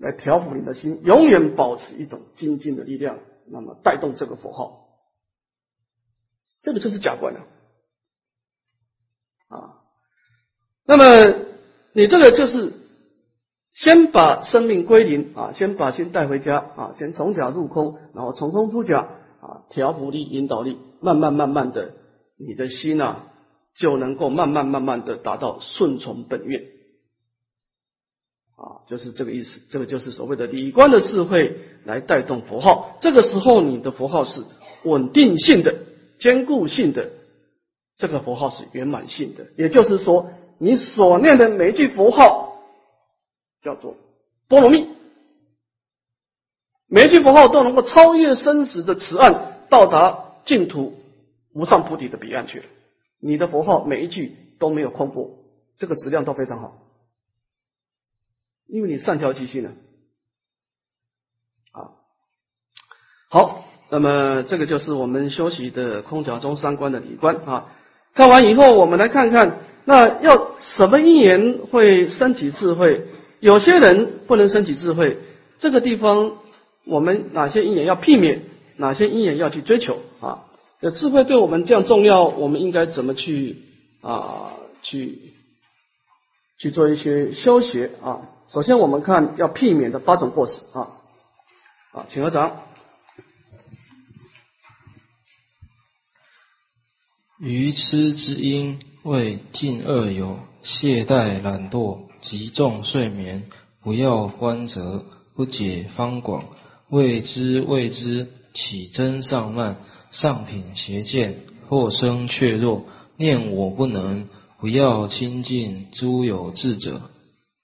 [0.00, 3.18] 来调伏你的心，永远保持一种精进的力量。
[3.52, 4.88] 那么带动这个符号，
[6.62, 7.40] 这个就是假观了
[9.48, 9.82] 啊。
[10.84, 11.36] 那么
[11.92, 12.72] 你这个就是
[13.74, 19.08] 先把生命归零啊，先把心带回家啊，先从假入空，然后从空出假
[19.40, 21.92] 啊，调伏力、引导力，慢慢慢慢的，
[22.38, 23.32] 你的心啊
[23.74, 26.69] 就能够慢慢慢慢的达到顺从本愿。
[28.60, 32.98] 啊，就是这个意思，这个就是所谓的理观的智慧来带动佛号。
[33.00, 34.42] 这个时候，你的佛号是
[34.84, 35.78] 稳定性的、
[36.18, 37.08] 坚固性的，
[37.96, 39.46] 这个佛号是圆满性的。
[39.56, 42.58] 也就是说，你所念的每一句佛号
[43.62, 43.96] 叫做
[44.46, 44.88] 波罗蜜，
[46.86, 50.98] 每一句佛号都能够超越生死的此岸，到达净土
[51.54, 52.66] 无上菩提的彼岸去了。
[53.20, 55.30] 你的佛号每一句都没有空过，
[55.78, 56.76] 这个质量都非常好。
[58.72, 59.72] 因为你善调即心呢，
[61.72, 61.90] 啊，
[63.28, 67.66] 好，那么这个就是我们修习的空调中三观的理观啊。
[68.14, 73.06] 看完以后，我们来看看，那要什么因缘会升起智慧？
[73.40, 75.18] 有些人不能升起智慧，
[75.58, 76.38] 这个地方
[76.84, 78.42] 我们哪些因缘要避免？
[78.76, 79.98] 哪些因缘要去追求？
[80.20, 80.44] 啊，
[80.92, 83.56] 智慧对我们这样重要，我们应该怎么去
[84.00, 84.52] 啊？
[84.82, 85.34] 去
[86.58, 88.28] 去做一些修学啊？
[88.50, 90.88] 首先，我们看要避免的八种过失啊
[91.92, 92.62] 啊，请合掌。
[97.38, 103.44] 愚痴之因为近恶有懈怠懒惰极重睡眠
[103.82, 105.04] 不要观则
[105.36, 106.44] 不解方广
[106.88, 109.76] 未知未知起真上慢
[110.10, 112.84] 上品邪见或生怯弱
[113.16, 117.09] 念我不能不要亲近诸有智者。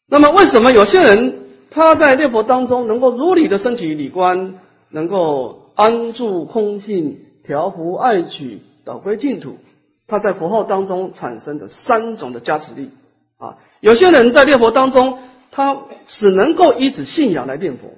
[0.08, 4.54] 那么，为什么有些人他在念佛当中能够如理的升起理观，
[4.90, 9.56] 能够安住空性、调伏爱取、导归净土，
[10.06, 12.90] 他在佛号当中产生的三种的加持力
[13.38, 13.56] 啊。
[13.80, 15.18] 有些人在念佛当中，
[15.50, 17.88] 他只能够依止信仰来念佛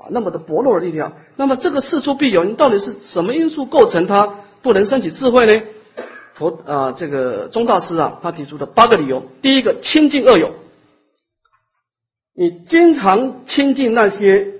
[0.00, 1.14] 啊，那么的薄弱的力量。
[1.34, 5.62] 那么这个事出必有因，到底是什么因素构成他不能升起智慧呢？
[6.34, 10.52] 佛啊，这个宗大师啊，他提出的八个理由：第一个，亲近恶友，
[12.34, 14.54] 你经常亲近那些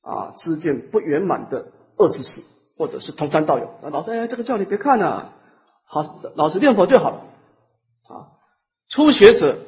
[0.00, 1.66] 啊知见不圆满的
[1.96, 2.42] 恶知识，
[2.76, 3.70] 或者是同参道友。
[3.82, 5.32] 那老师，哎，这个教你别看了，
[5.84, 7.24] 好，老实念佛就好了
[8.08, 8.32] 啊。
[8.88, 9.58] 初学者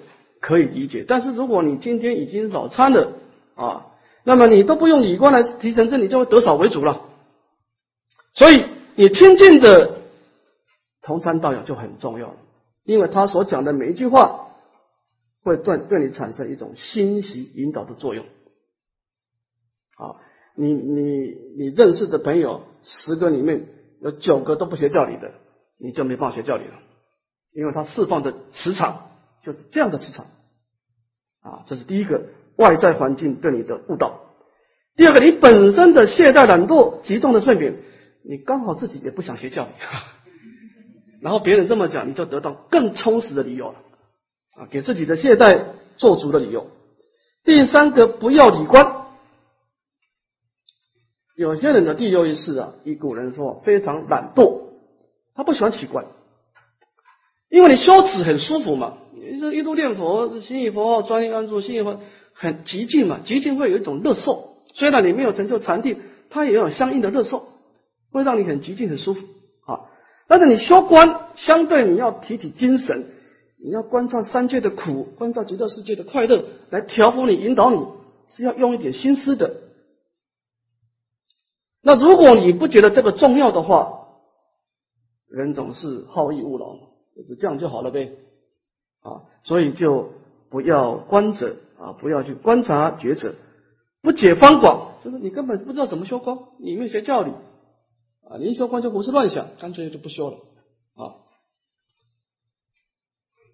[0.40, 3.12] 可以理解，但是如果你今天已经早参了
[3.54, 3.86] 啊，
[4.24, 7.02] 那么你都不用理观来提成正，你就会得少为主了。
[8.34, 9.96] 所以你亲近的。
[11.00, 12.34] 同参道友就很重要了，
[12.84, 14.47] 因为他所讲的每一句话，
[15.42, 18.24] 会对对你产生一种欣喜引导的作用。
[19.96, 20.16] 啊，
[20.54, 23.66] 你你你认识的朋友十个里面
[24.00, 25.32] 有九个都不学教理的，
[25.78, 26.74] 你就没办法学教理了，
[27.54, 29.10] 因为他释放的磁场
[29.42, 30.26] 就是这样的磁场。
[31.40, 34.20] 啊，这是第一个外在环境对你的误导。
[34.96, 37.76] 第二个，你本身的懈怠、懒惰、极重的睡眠，
[38.24, 39.70] 你刚好自己也不想学教理。
[41.22, 43.78] 然后别人这么讲，你就得到更充实的理由了
[44.58, 45.64] 啊，给自己的懈怠
[45.96, 46.66] 做足的理由。
[47.44, 49.06] 第三个，不要理观。
[51.36, 54.62] 有些人的第六意识啊，以古人说非常懒惰，
[55.34, 56.06] 他不喜欢起观，
[57.48, 62.00] 因为你修持很舒服嘛，你说一度念佛，心意佛，专心安住，心意佛
[62.34, 64.56] 很极静嘛，极静会有一种乐受。
[64.74, 67.48] 虽然你没有成就禅定，它也有相应的乐受，
[68.10, 69.20] 会让你很极静、很舒服
[69.64, 69.86] 啊。
[70.26, 73.06] 但是你修观，相对你要提起精神，
[73.60, 77.84] 你要观察三界的苦，观察极乐世界的快乐，来调伏你、引导你，
[78.28, 79.62] 是要用一点心思的。
[81.82, 84.06] 那如果你不觉得这个重要的话，
[85.28, 86.76] 人总是好逸恶劳，
[87.26, 88.16] 就这样就好了呗。
[89.00, 90.12] 啊，所以就
[90.50, 93.34] 不要观者啊，不要去观察觉者，
[94.02, 97.30] 不解方广，就是你根本不知道怎么修光，你没有学教理。
[97.30, 100.36] 啊，你一修光就胡思乱想，干脆就不修了
[100.94, 101.26] 啊。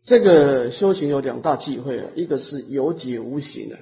[0.05, 3.79] 这个修行有两大忌讳啊，一个是有解无行的，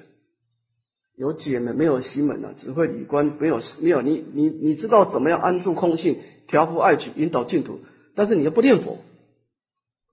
[1.15, 7.79] 有解门没有行门呢，只会理观，没有没有你你你知道怎么样安住空性，调伏爱取，引导净土，
[8.15, 8.97] 但是你又不念佛，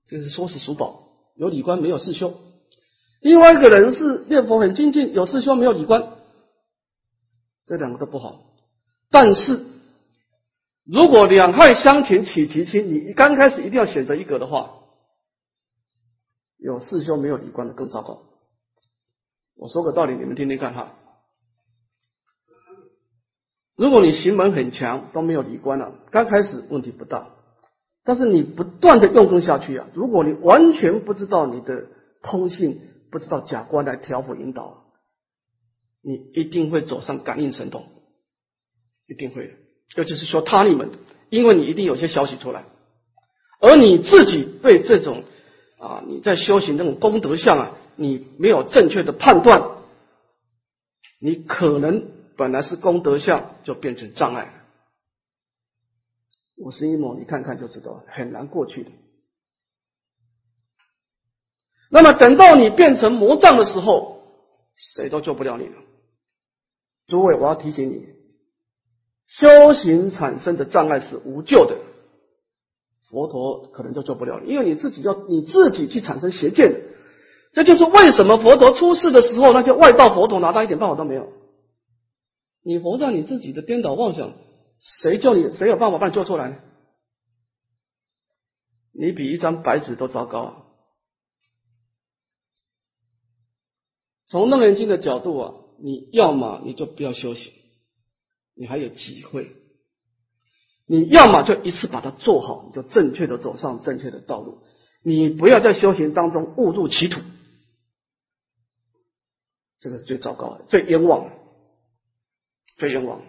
[0.08, 2.40] 就是说是属宝，有理观没有事修。
[3.20, 6.14] 另外一个人是念佛很精进，有事修没有理观，
[7.66, 8.52] 这两个都不好，
[9.10, 9.60] 但是。
[10.86, 14.79] 如果两害相权取其轻，你刚开始一定要选择一个的话，
[16.62, 18.22] 有四修没有理观的更糟糕。
[19.56, 20.94] 我说个道理，你们听听看哈。
[23.76, 27.30] 如果你行门很强，都没有理观了，刚开始问题不大，
[28.04, 31.86] 但是你不断的用功下去啊，如果你完全不知道你的
[32.22, 34.84] 通信，不知道假观来调伏引导，
[36.02, 37.86] 你一定会走上感应神通，
[39.08, 39.56] 一定会。
[39.96, 40.90] 尤其是说他你们，
[41.30, 42.66] 因为你一定有些消息出来，
[43.60, 45.24] 而你自己对这种
[45.80, 49.78] 啊你在修行这种功德相啊，你没有正确的判断，
[51.18, 54.62] 你可能本来是功德相就变成障碍。
[56.56, 58.92] 五十一魔，你看看就知道，很难过去的。
[61.90, 64.22] 那么等到你变成魔障的时候，
[64.76, 65.82] 谁都救不了你了。
[67.06, 68.06] 诸位，我要提醒你。
[69.26, 71.78] 修行产生的障碍是无救的，
[73.10, 76.84] 佛陀可能就救不了你，因为你自己要你自己去产生邪见，
[77.52, 81.32] 这就是为什么佛陀出世的时候，那些外道佛陀拿他一点办法都没有。
[82.62, 84.32] 你活在你自己的颠倒妄想，
[84.78, 85.52] 谁叫你？
[85.52, 86.56] 谁有办法把你救出来呢？
[88.92, 90.56] 你比一张白纸都糟糕啊！
[94.26, 97.52] 从楞严经的角度啊，你要么你就不要修行。
[98.54, 99.56] 你还有机会，
[100.90, 104.58] 你要么就一次把它做好，你就正确的走上正确的道路。
[105.04, 107.20] 你不要在修行当中误入歧途，
[109.78, 111.30] 这个是最糟糕的、最冤枉的、
[112.76, 113.22] 最冤枉。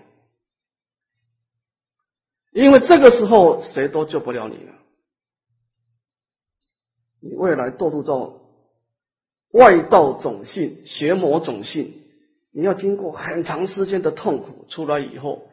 [2.51, 4.73] 因为这个时候谁都救不了你了，
[7.19, 8.41] 你未来堕入到
[9.51, 11.93] 外道种性、邪魔种性。
[12.51, 15.50] 你要经过很长时间的痛苦，出来以后，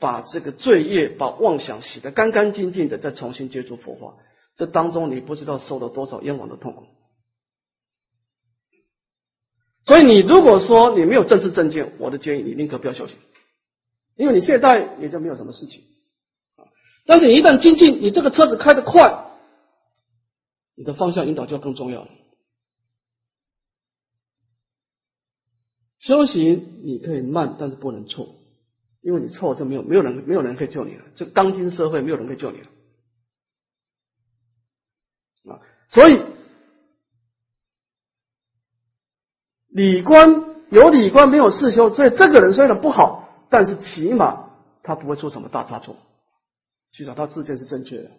[0.00, 4.16] 把这个罪业、把妄想洗得干干净净的，再重新接触佛法，
[4.56, 6.86] 这当中你不知道受了多少冤枉的痛苦。
[9.86, 13.16] 所以，你如果说你没有正知正见，我的建议你宁可不要修行，
[14.16, 15.84] 因为你懈怠也就没有什么事情。
[17.06, 19.30] 但是你一旦精进，你这个车子开得快，
[20.76, 22.10] 你的方向引导就更重要了。
[25.98, 28.36] 修行你可以慢，但是不能错，
[29.00, 31.04] 因为你错就没有没有人没有人可以救你了。
[31.14, 32.66] 这当今社会没有人可以救你了
[35.54, 35.60] 啊！
[35.88, 36.22] 所以
[39.68, 44.50] 理观有理观没有事修，所以这个人虽然不好，但是起码
[44.82, 45.96] 他不会出什么大差错，
[46.92, 48.10] 至少他自见是正确的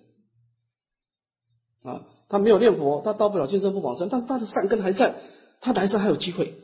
[1.83, 2.05] 啊。
[2.27, 5.15] 他没有念佛，他到不了金身不往生，但是他的善根还在，
[5.59, 6.57] 他来生还有机会。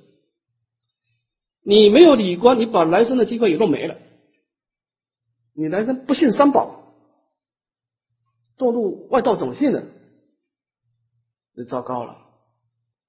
[1.62, 3.98] 你没有理观，你把来生的机会也都没了。
[5.60, 6.94] 你来生不信三宝，
[8.60, 9.86] 堕入外道种姓的，
[11.56, 12.16] 就糟糕了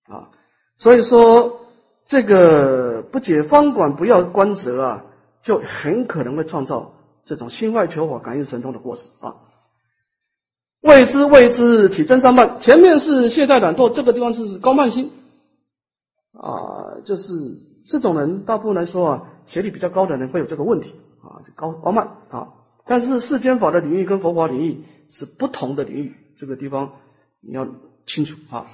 [0.09, 0.31] 啊！
[0.79, 1.67] 所以说，
[2.07, 5.05] 这个不解方管，不要观则啊，
[5.43, 6.95] 就很可能会创造
[7.27, 9.37] 这种心外求法、感应神通的过失啊。
[10.81, 15.13] 未知未知起真三慢，前面是懈怠懒惰，这个地方是高慢心
[16.33, 17.33] 啊，就是。
[17.91, 20.95] 这种人，大部分来说啊，学历比较高的人会有这个问题
[21.29, 22.49] 啊，高高慢啊。
[22.87, 26.93] 但是世间法的领域跟佛法领域是不同的领域，这个地方
[27.43, 27.67] 你要
[28.07, 28.67] 清楚啊。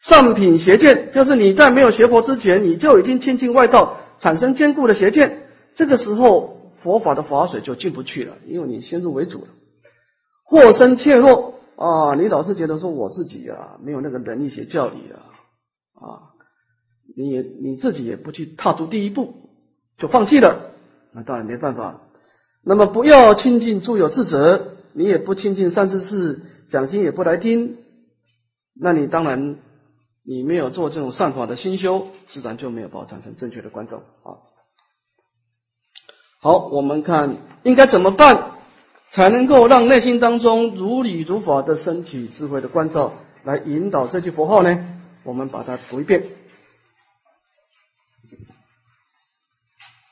[0.00, 5.42] 上品邪见，就是你在没有学佛之前，你就已经亲近外道，产生坚固的邪见，
[5.74, 9.48] 这个时候佛法的法水就进不去了，因为你先入为主了。
[10.44, 15.20] 或生怯弱啊，你老是觉得说我自己啊，没有那个能力学教理啊
[15.94, 16.32] 啊。
[17.14, 19.34] 你你自己也不去踏出第一步，
[19.98, 20.69] 就放弃了，
[21.12, 22.00] 那当然没办法。
[22.62, 27.78] 那么不要亲近诸有智者，你也不亲近善知识，讲经也不来听，
[28.74, 29.56] 那你当然
[30.24, 34.38] 你没有做这种善法的心修，自然就没有办法产生正确的观照啊。
[36.42, 38.52] 好，我们看应该怎么办，
[39.10, 44.86] 才能够让内心当中如理如法的升起智慧的关照，来引导这句佛号呢？
[45.24, 46.24] 我们把它读一遍。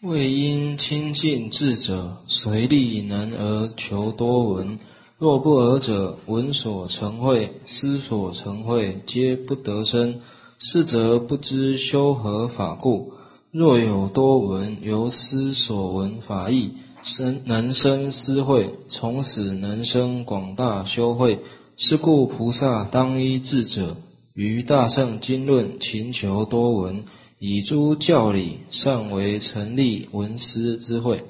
[0.00, 4.78] 为因亲近智者，随力能而求多闻；
[5.18, 10.20] 若不尔者，闻所成慧，思所成慧，皆不得生。
[10.60, 13.12] 是则不知修何法故。
[13.50, 21.40] 若有多闻，由思所闻法义，生能生思慧，从此能生广大修慧。
[21.76, 23.96] 是故菩萨当依智者，
[24.32, 27.02] 于大圣经论勤求多闻。
[27.40, 31.24] 以诸教理，尚为成立文思之会。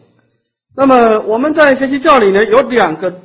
[0.74, 3.20] 那么我们在学习教理呢，有两个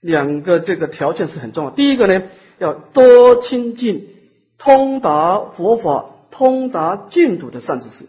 [0.00, 1.70] 两个这个条件是很重要。
[1.70, 2.22] 第一个呢，
[2.58, 4.08] 要多亲近
[4.58, 8.06] 通达佛法、通达净土的善知识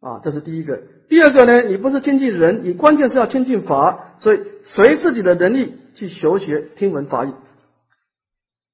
[0.00, 0.80] 啊，这是第一个。
[1.08, 7.32] 第二个呢，你不是亲近人，你关键是要亲近法，所以随自己的能力去求学听闻法义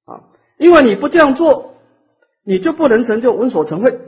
[0.05, 0.29] 啊，
[0.59, 1.78] 因为你不这样做。
[2.43, 3.99] 你就不能成就闻所成慧，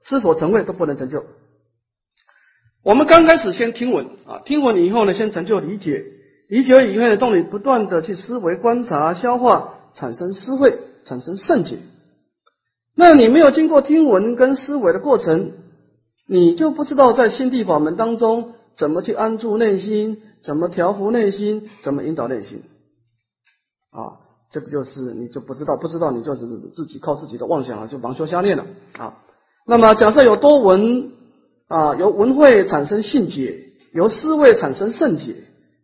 [0.00, 1.24] 思所成慧都不能成就。
[2.82, 6.04] 我们刚开始先听闻啊，听闻以后呢，先成就理解，
[6.48, 11.78] 理解以后呢，动你不断的去思维、观察、消化，产生思慧，产生圣解。
[12.94, 15.52] 那你没有经过听闻跟思维的过程，
[16.26, 22.62] 你就不知道在心地法门当中怎么去安住内心，怎么调伏内心，怎么引导内心
[23.90, 24.20] 啊。
[24.50, 28.66] 这不就是你就不知道，不知道你就是自己靠自己的妄想啊，就盲修瞎练了
[28.98, 29.16] 啊。
[29.64, 31.12] 那么假设有多闻
[31.68, 35.36] 啊，由闻慧产生性解，由思维产生圣解，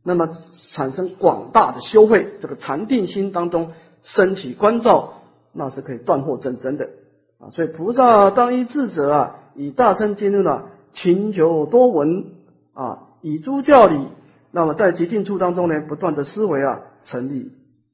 [0.02, 0.30] 那么
[0.72, 3.70] 产生广大的修慧，这个禅定心当中
[4.02, 6.90] 升起关照，那是可以断惑真真的
[7.38, 7.50] 啊。
[7.50, 12.32] 所以菩萨当依智者啊，以大乘经论啊，勤求多闻
[12.74, 14.08] 啊，以诸教理，
[14.50, 17.52] 那么在极境处当中呢，不断的思维啊，成立。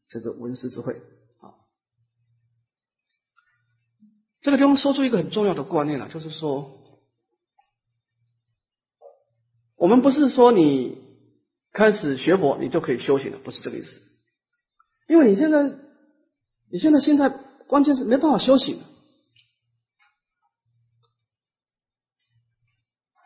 [0.09, 1.01] 这个文思智慧
[1.41, 1.55] 啊，
[4.43, 6.79] 这个地方说出一个很重要的观念了，就是说，
[9.77, 10.99] 我们不是说你
[11.73, 14.03] 开始学佛你就可以修行了，不是这个意思。
[15.09, 15.75] 因为你现在
[16.71, 17.31] 你现在心态
[17.67, 18.83] 关键是没办法修行。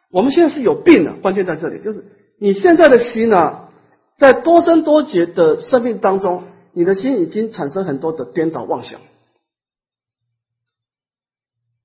[0.09, 2.05] 我们现在是有病的，关键在这里，就是
[2.39, 3.69] 你现在的心啊，
[4.17, 6.45] 在多生多劫的生命当中。
[6.77, 9.01] 你的心已经产生很多的颠倒妄想。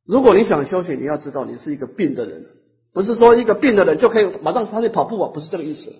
[0.04, 2.46] 如果你想修行，你要知道你是一个病的人，
[2.92, 5.96] 不是说一个病的人就可以马上发去跑步啊，不是这个意思。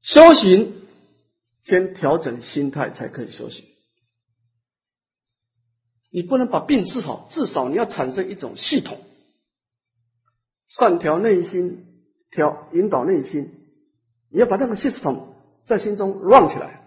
[0.00, 0.86] 修行
[1.60, 3.66] 先调整心态才可以修行。
[6.10, 8.98] 你不能把病治好，至少你要产生一种系统
[10.68, 11.84] 善调内心，
[12.30, 13.52] 调引导内心，
[14.30, 15.33] 你要把那个系统
[15.64, 16.82] 在心中乱起来。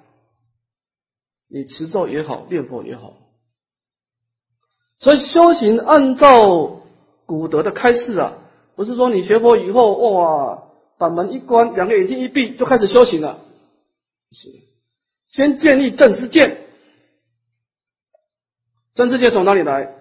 [1.50, 3.14] 你持咒也好，念佛也好，
[5.00, 6.82] 所以修行按照
[7.26, 8.38] 古德的开示啊，
[8.76, 10.64] 不是说你学佛以后哇，
[10.98, 13.40] 把门一关，两个眼睛一闭就开始修行了，
[14.32, 14.50] 是
[15.26, 16.66] 先建立正知见。
[18.94, 19.96] 正知见从哪里来？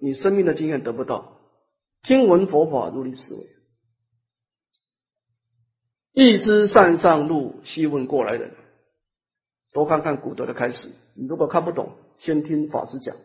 [0.00, 1.36] 你生命的经验得不到，
[2.02, 3.46] 听闻佛法如理思维，
[6.16, 8.52] 一知善上路，希问过来人。
[9.74, 13.16] 多看看古德的开始，你如果看不懂，先听法师讲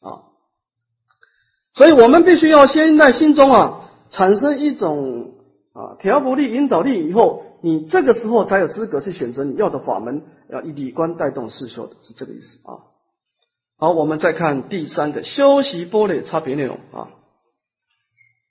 [0.00, 0.24] 啊。
[1.74, 5.34] 所以我们必须要先在心中啊产生一种
[5.74, 12.88] 啊调伏力、引导力，以后你这个时候才有资格去选择你要的法门，要以理观带动世修的，是这个意思啊。
[13.76, 17.19] 好，我们再看第三个修习波类差别内容啊。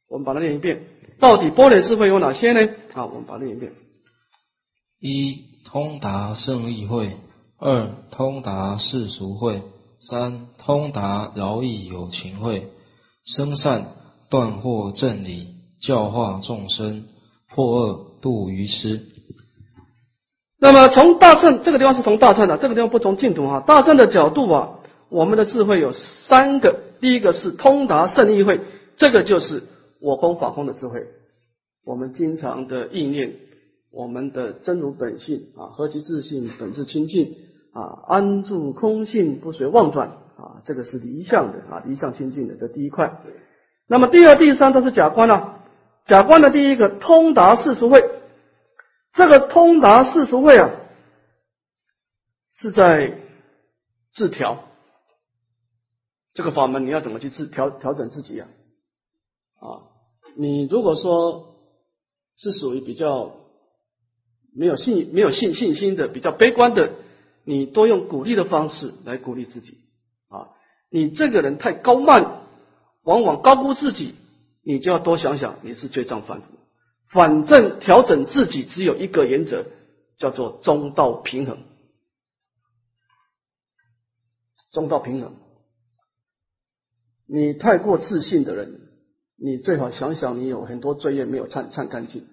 [0.09, 0.81] 我们把它念一遍，
[1.19, 2.67] 到底波雷智慧有哪些呢？
[2.93, 3.71] 啊，我们把它念一遍。
[4.99, 7.15] 一通达圣意会，
[7.59, 9.61] 二通达世俗会，
[9.99, 12.69] 三通达饶益有情会，
[13.23, 13.91] 生善
[14.31, 17.05] 断惑正理，教化众生，
[17.53, 19.05] 破恶度愚痴。
[20.59, 23.59] 那么从大圣这个地方是从大圣的，这个地方不从净土啊。
[23.61, 24.69] 大圣的角度啊，
[25.09, 28.59] 我们的智慧有三个，第一个是通达圣意会，
[28.97, 29.63] 这个就是
[29.99, 31.07] 我空法空的智慧，
[31.85, 33.35] 我们经常的意念。
[33.91, 37.35] 我们的真如本性啊，何其自信，本质清净
[37.73, 43.23] 啊，安住空性，不随妄转啊，这个是离相的啊，离相清净的，这第一块。
[43.87, 45.65] 那么第二、第三都是假观啊，
[46.05, 47.99] 假观的第一个通达世俗会，
[49.11, 50.69] 这个通达世俗会啊，
[52.51, 53.19] 是在
[54.11, 54.65] 自调
[56.35, 58.47] 这个法门，你要怎么去自调调整自己啊？
[59.59, 59.88] 啊，
[60.35, 61.55] 你如果说
[62.35, 63.35] 是属于比较。
[64.51, 66.95] 没有信、没有信信心的，比较悲观的，
[67.43, 69.77] 你多用鼓励的方式来鼓励自己
[70.27, 70.49] 啊！
[70.89, 72.47] 你这个人太高慢，
[73.03, 74.15] 往往高估自己，
[74.63, 76.47] 你就要多想想，你是罪障反复。
[77.09, 79.67] 反正调整自己只有一个原则，
[80.17, 81.63] 叫做中道平衡。
[84.71, 85.35] 中道平衡，
[87.27, 88.88] 你太过自信的人，
[89.41, 92.25] 你最好想想，你有很多罪业没有忏忏干净。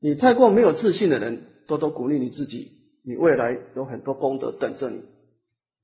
[0.00, 2.72] 你太过没有自信的人，多多鼓励你自己，
[3.04, 5.02] 你未来有很多功德等着你。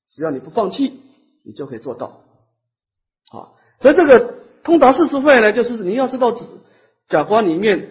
[0.09, 1.01] 只要你不放弃，
[1.45, 2.21] 你就可以做到。
[3.31, 6.35] 好，所以这个通达四十会呢，就是你要知道
[7.07, 7.89] 假观里面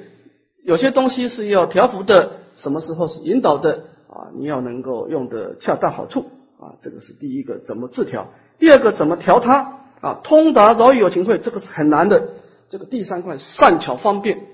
[0.63, 4.33] 有些东西是要调伏的，什么时候是引导的啊？
[4.35, 6.25] 你要能够用的恰到好处
[6.59, 8.33] 啊，这个是第一个怎么自调。
[8.59, 10.21] 第二个怎么调它啊？
[10.23, 12.35] 通达饶有情会，这个是很难的。
[12.69, 14.45] 这个第三块善巧方便。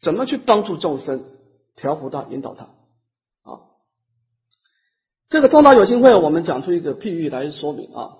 [0.00, 1.24] 怎么去帮助众生
[1.76, 2.64] 调伏他、引导他？
[3.44, 3.70] 啊，
[5.28, 8.18] 这个通达有情会，我们讲出一个譬喻来说明啊。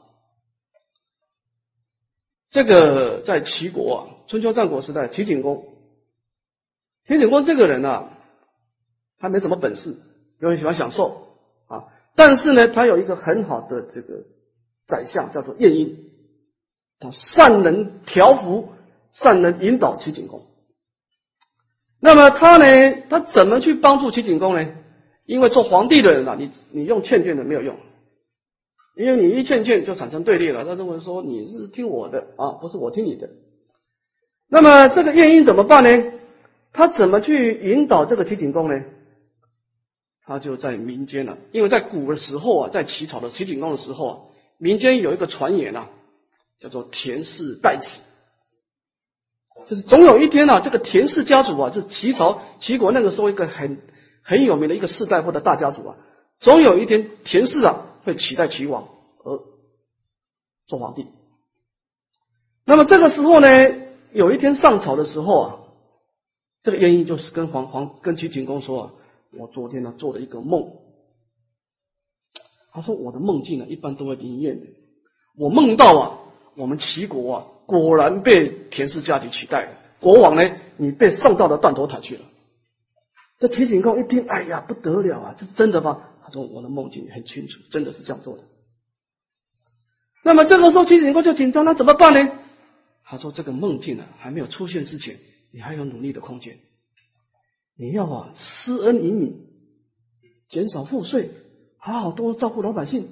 [2.51, 5.67] 这个在齐国啊，春秋战国时代，齐景公，
[7.05, 8.17] 齐景公这个人啊，
[9.19, 9.97] 他没什么本事，
[10.39, 11.37] 又很喜欢享受
[11.67, 14.25] 啊，但是呢，他有一个很好的这个
[14.87, 16.11] 宰相，叫做晏婴，
[16.99, 18.69] 他善能调伏，
[19.13, 20.47] 善能引导齐景公。
[22.01, 23.03] 那么他呢？
[23.09, 24.75] 他怎么去帮助齐景公呢？
[25.25, 27.77] 因为做皇帝的人啊，你你用劝谏的没有用，
[28.97, 30.65] 因为你一劝谏就产生对立了。
[30.65, 33.31] 他认为说你是听我的啊，不是我听你的。
[34.49, 36.13] 那么这个晏婴怎么办呢？
[36.73, 38.83] 他怎么去引导这个齐景公呢？
[40.25, 44.19] 他就在民间了，因为在古的时候啊，在齐朝的齐景公的时候啊，
[44.63, 45.89] 民间有一个传言啊，
[46.61, 48.01] 叫做田氏代子。
[49.67, 53.81] 就是总有一天呢，这个田氏家族啊，是齐朝齐国那个时候一个很
[54.23, 55.97] 很有名的一个世代或者大家族啊，
[56.39, 58.89] 总有一天田氏啊会取代齐王
[59.25, 59.41] 而
[60.69, 61.09] 做皇帝。
[62.65, 63.49] 那么这个时候呢，
[64.13, 65.59] 有一天上朝的时候啊，
[66.63, 68.93] 这个原因就是跟皇皇跟齐景公说啊，
[69.37, 70.71] 我昨天呢做了一个梦，
[72.73, 74.67] 他说我的梦境呢一般都会灵验的，
[75.37, 76.19] 我梦到啊，
[76.57, 77.47] 我们齐国啊。
[77.65, 79.71] 果然被田氏家族取代了。
[80.01, 82.25] 国王呢，你被送到了断头台去了。
[83.39, 85.35] 这齐景公一听，哎呀，不得了啊！
[85.39, 86.03] 这是真的吗？
[86.23, 88.45] 他说：“我的梦境很清楚，真的是这样做的。”
[90.25, 92.33] 那么这个时候，齐景公就紧张，那怎么办呢？
[93.05, 95.19] 他说：“这个梦境呢，还没有出现之前，
[95.53, 96.59] 你还有努力的空间。
[97.79, 99.47] 你要啊，施恩于民，
[100.49, 101.31] 减少赋税，
[101.85, 103.09] 好好多照顾老百姓，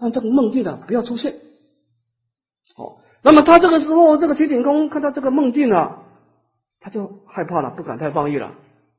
[0.00, 1.36] 让这个梦境呢不要出现。
[2.74, 6.02] 好。”那么他这个时候，这个齐景公看到这个梦境啊，
[6.78, 8.52] 他就害怕了，不敢太放逸了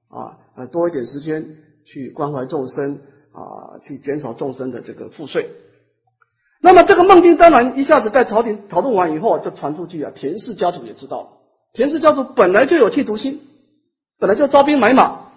[0.08, 5.52] 啊，呃，多一点时间去关怀众生啊，去减少众生的这个赋税。
[6.60, 11.38] 那么这个梦境当然一下子在朝廷讨论完以后就传出去啊，田氏家族也知道。
[11.74, 13.42] 田氏家族本来就有企图心，
[14.18, 15.34] 本来就招兵买马，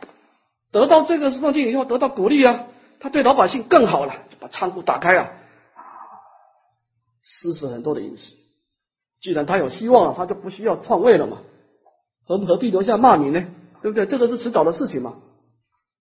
[0.72, 2.68] 得到这个梦境以后得到鼓励啊，
[3.00, 5.32] 他对老百姓更好了，就把仓库打开了，
[7.22, 8.36] 施舍很多的饮食。
[9.20, 11.42] 既然他有希望了，他就不需要篡位了嘛，
[12.24, 13.46] 何何必留下骂名呢？
[13.82, 14.06] 对不对？
[14.06, 15.16] 这个是迟早的事情嘛。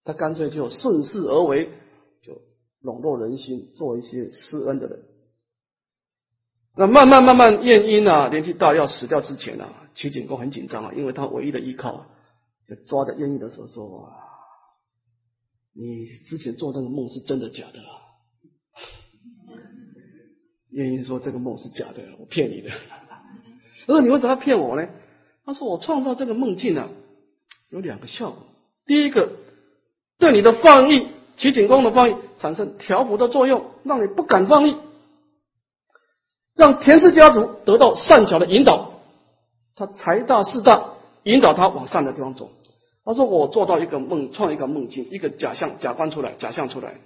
[0.03, 1.69] 他干脆就顺势而为，
[2.23, 2.41] 就
[2.81, 5.03] 笼络人心，做一些施恩的人。
[6.75, 12.05] 那慢慢慢慢，晏婴啊，年纪大要死掉之前啊，齐景公很紧张啊，因为他唯一的依靠，
[12.67, 14.26] 就抓着晏婴的手说：“啊，
[15.79, 17.79] 你之前做那个梦是真的假的？”
[20.71, 22.69] 晏婴说：“这个梦是假的，我骗你的。
[23.87, 24.87] ”他说：“你为什么要骗我呢？”
[25.45, 26.89] 他说：“我创造这个梦境呢，
[27.69, 28.43] 有两个效果。
[28.85, 29.31] 第一个，
[30.19, 34.77] 对你的放逸，齐景公的放逸产生调伏的作用，让你不敢放逸。”
[36.53, 38.99] 让田氏家族得到善巧的引导，
[39.75, 42.51] 他财大势大，引导他往善的地方走。
[43.07, 46.99] 他说：“我做到一个梦，创一个梦境，一个假象、假观出来，假象出来，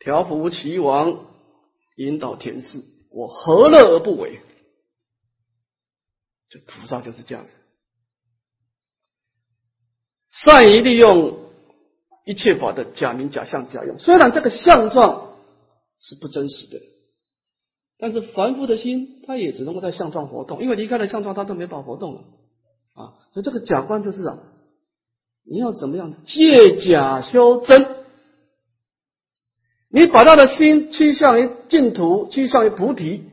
[0.00, 1.26] 调伏齐王，
[1.94, 2.82] 引导田氏，
[3.12, 4.40] 我何乐而不为？”
[6.50, 7.52] 这菩萨就是这样子，
[10.30, 11.38] 善于利用
[12.24, 13.98] 一切法的假名、假象、假用。
[14.00, 15.36] 虽然这个相状
[16.00, 16.82] 是不真实的。
[17.98, 22.24] 但是凡夫的心，他也只能够在相状活动，因为离开了相状，他都没法活动了
[22.94, 23.14] 啊。
[23.32, 24.38] 所以这个假观就是啊，
[25.44, 28.04] 你要怎么样借假修真？
[29.88, 33.28] 你把他的心趋向于净土，趋向于菩提，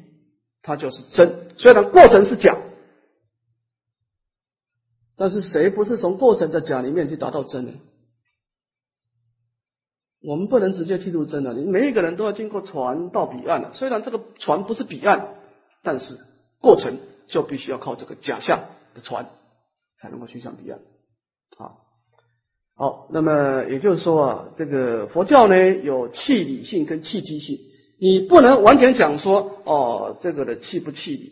[0.61, 1.47] 它就是真。
[1.57, 2.55] 虽然过程是假，
[5.15, 7.71] 但是谁不是从过程的假里面去达到真呢？
[10.23, 13.73] 我们不能直接记录真的，你每一个人都要经过船到彼岸的。
[13.73, 15.33] 虽然这个船不是彼岸，
[15.81, 16.19] 但是
[16.59, 19.31] 过程就必须要靠这个假象的船
[20.01, 20.79] 才能够去向彼岸。
[21.57, 21.77] 啊，
[22.75, 27.59] 好，那么也就是说啊，这个佛教呢有气理性跟气机性，
[27.99, 31.31] 你不能完全讲说哦，这个的气不气理，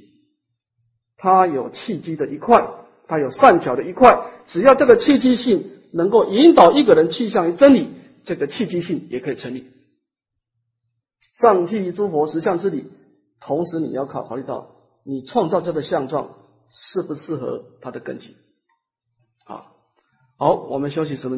[1.18, 2.70] 它有气机的一块，
[3.08, 7.98] 它有善巧的一块，只要这个气机性能够引导一个人去向于真理。
[8.26, 9.72] 这个契机性也可以成立，
[11.40, 12.92] 上契诸佛实相之理，
[13.40, 16.36] 同时你要考考虑到你创造这个相状
[16.68, 18.36] 适不适合它的根基。
[20.42, 21.38] 好，我们休息十分钟。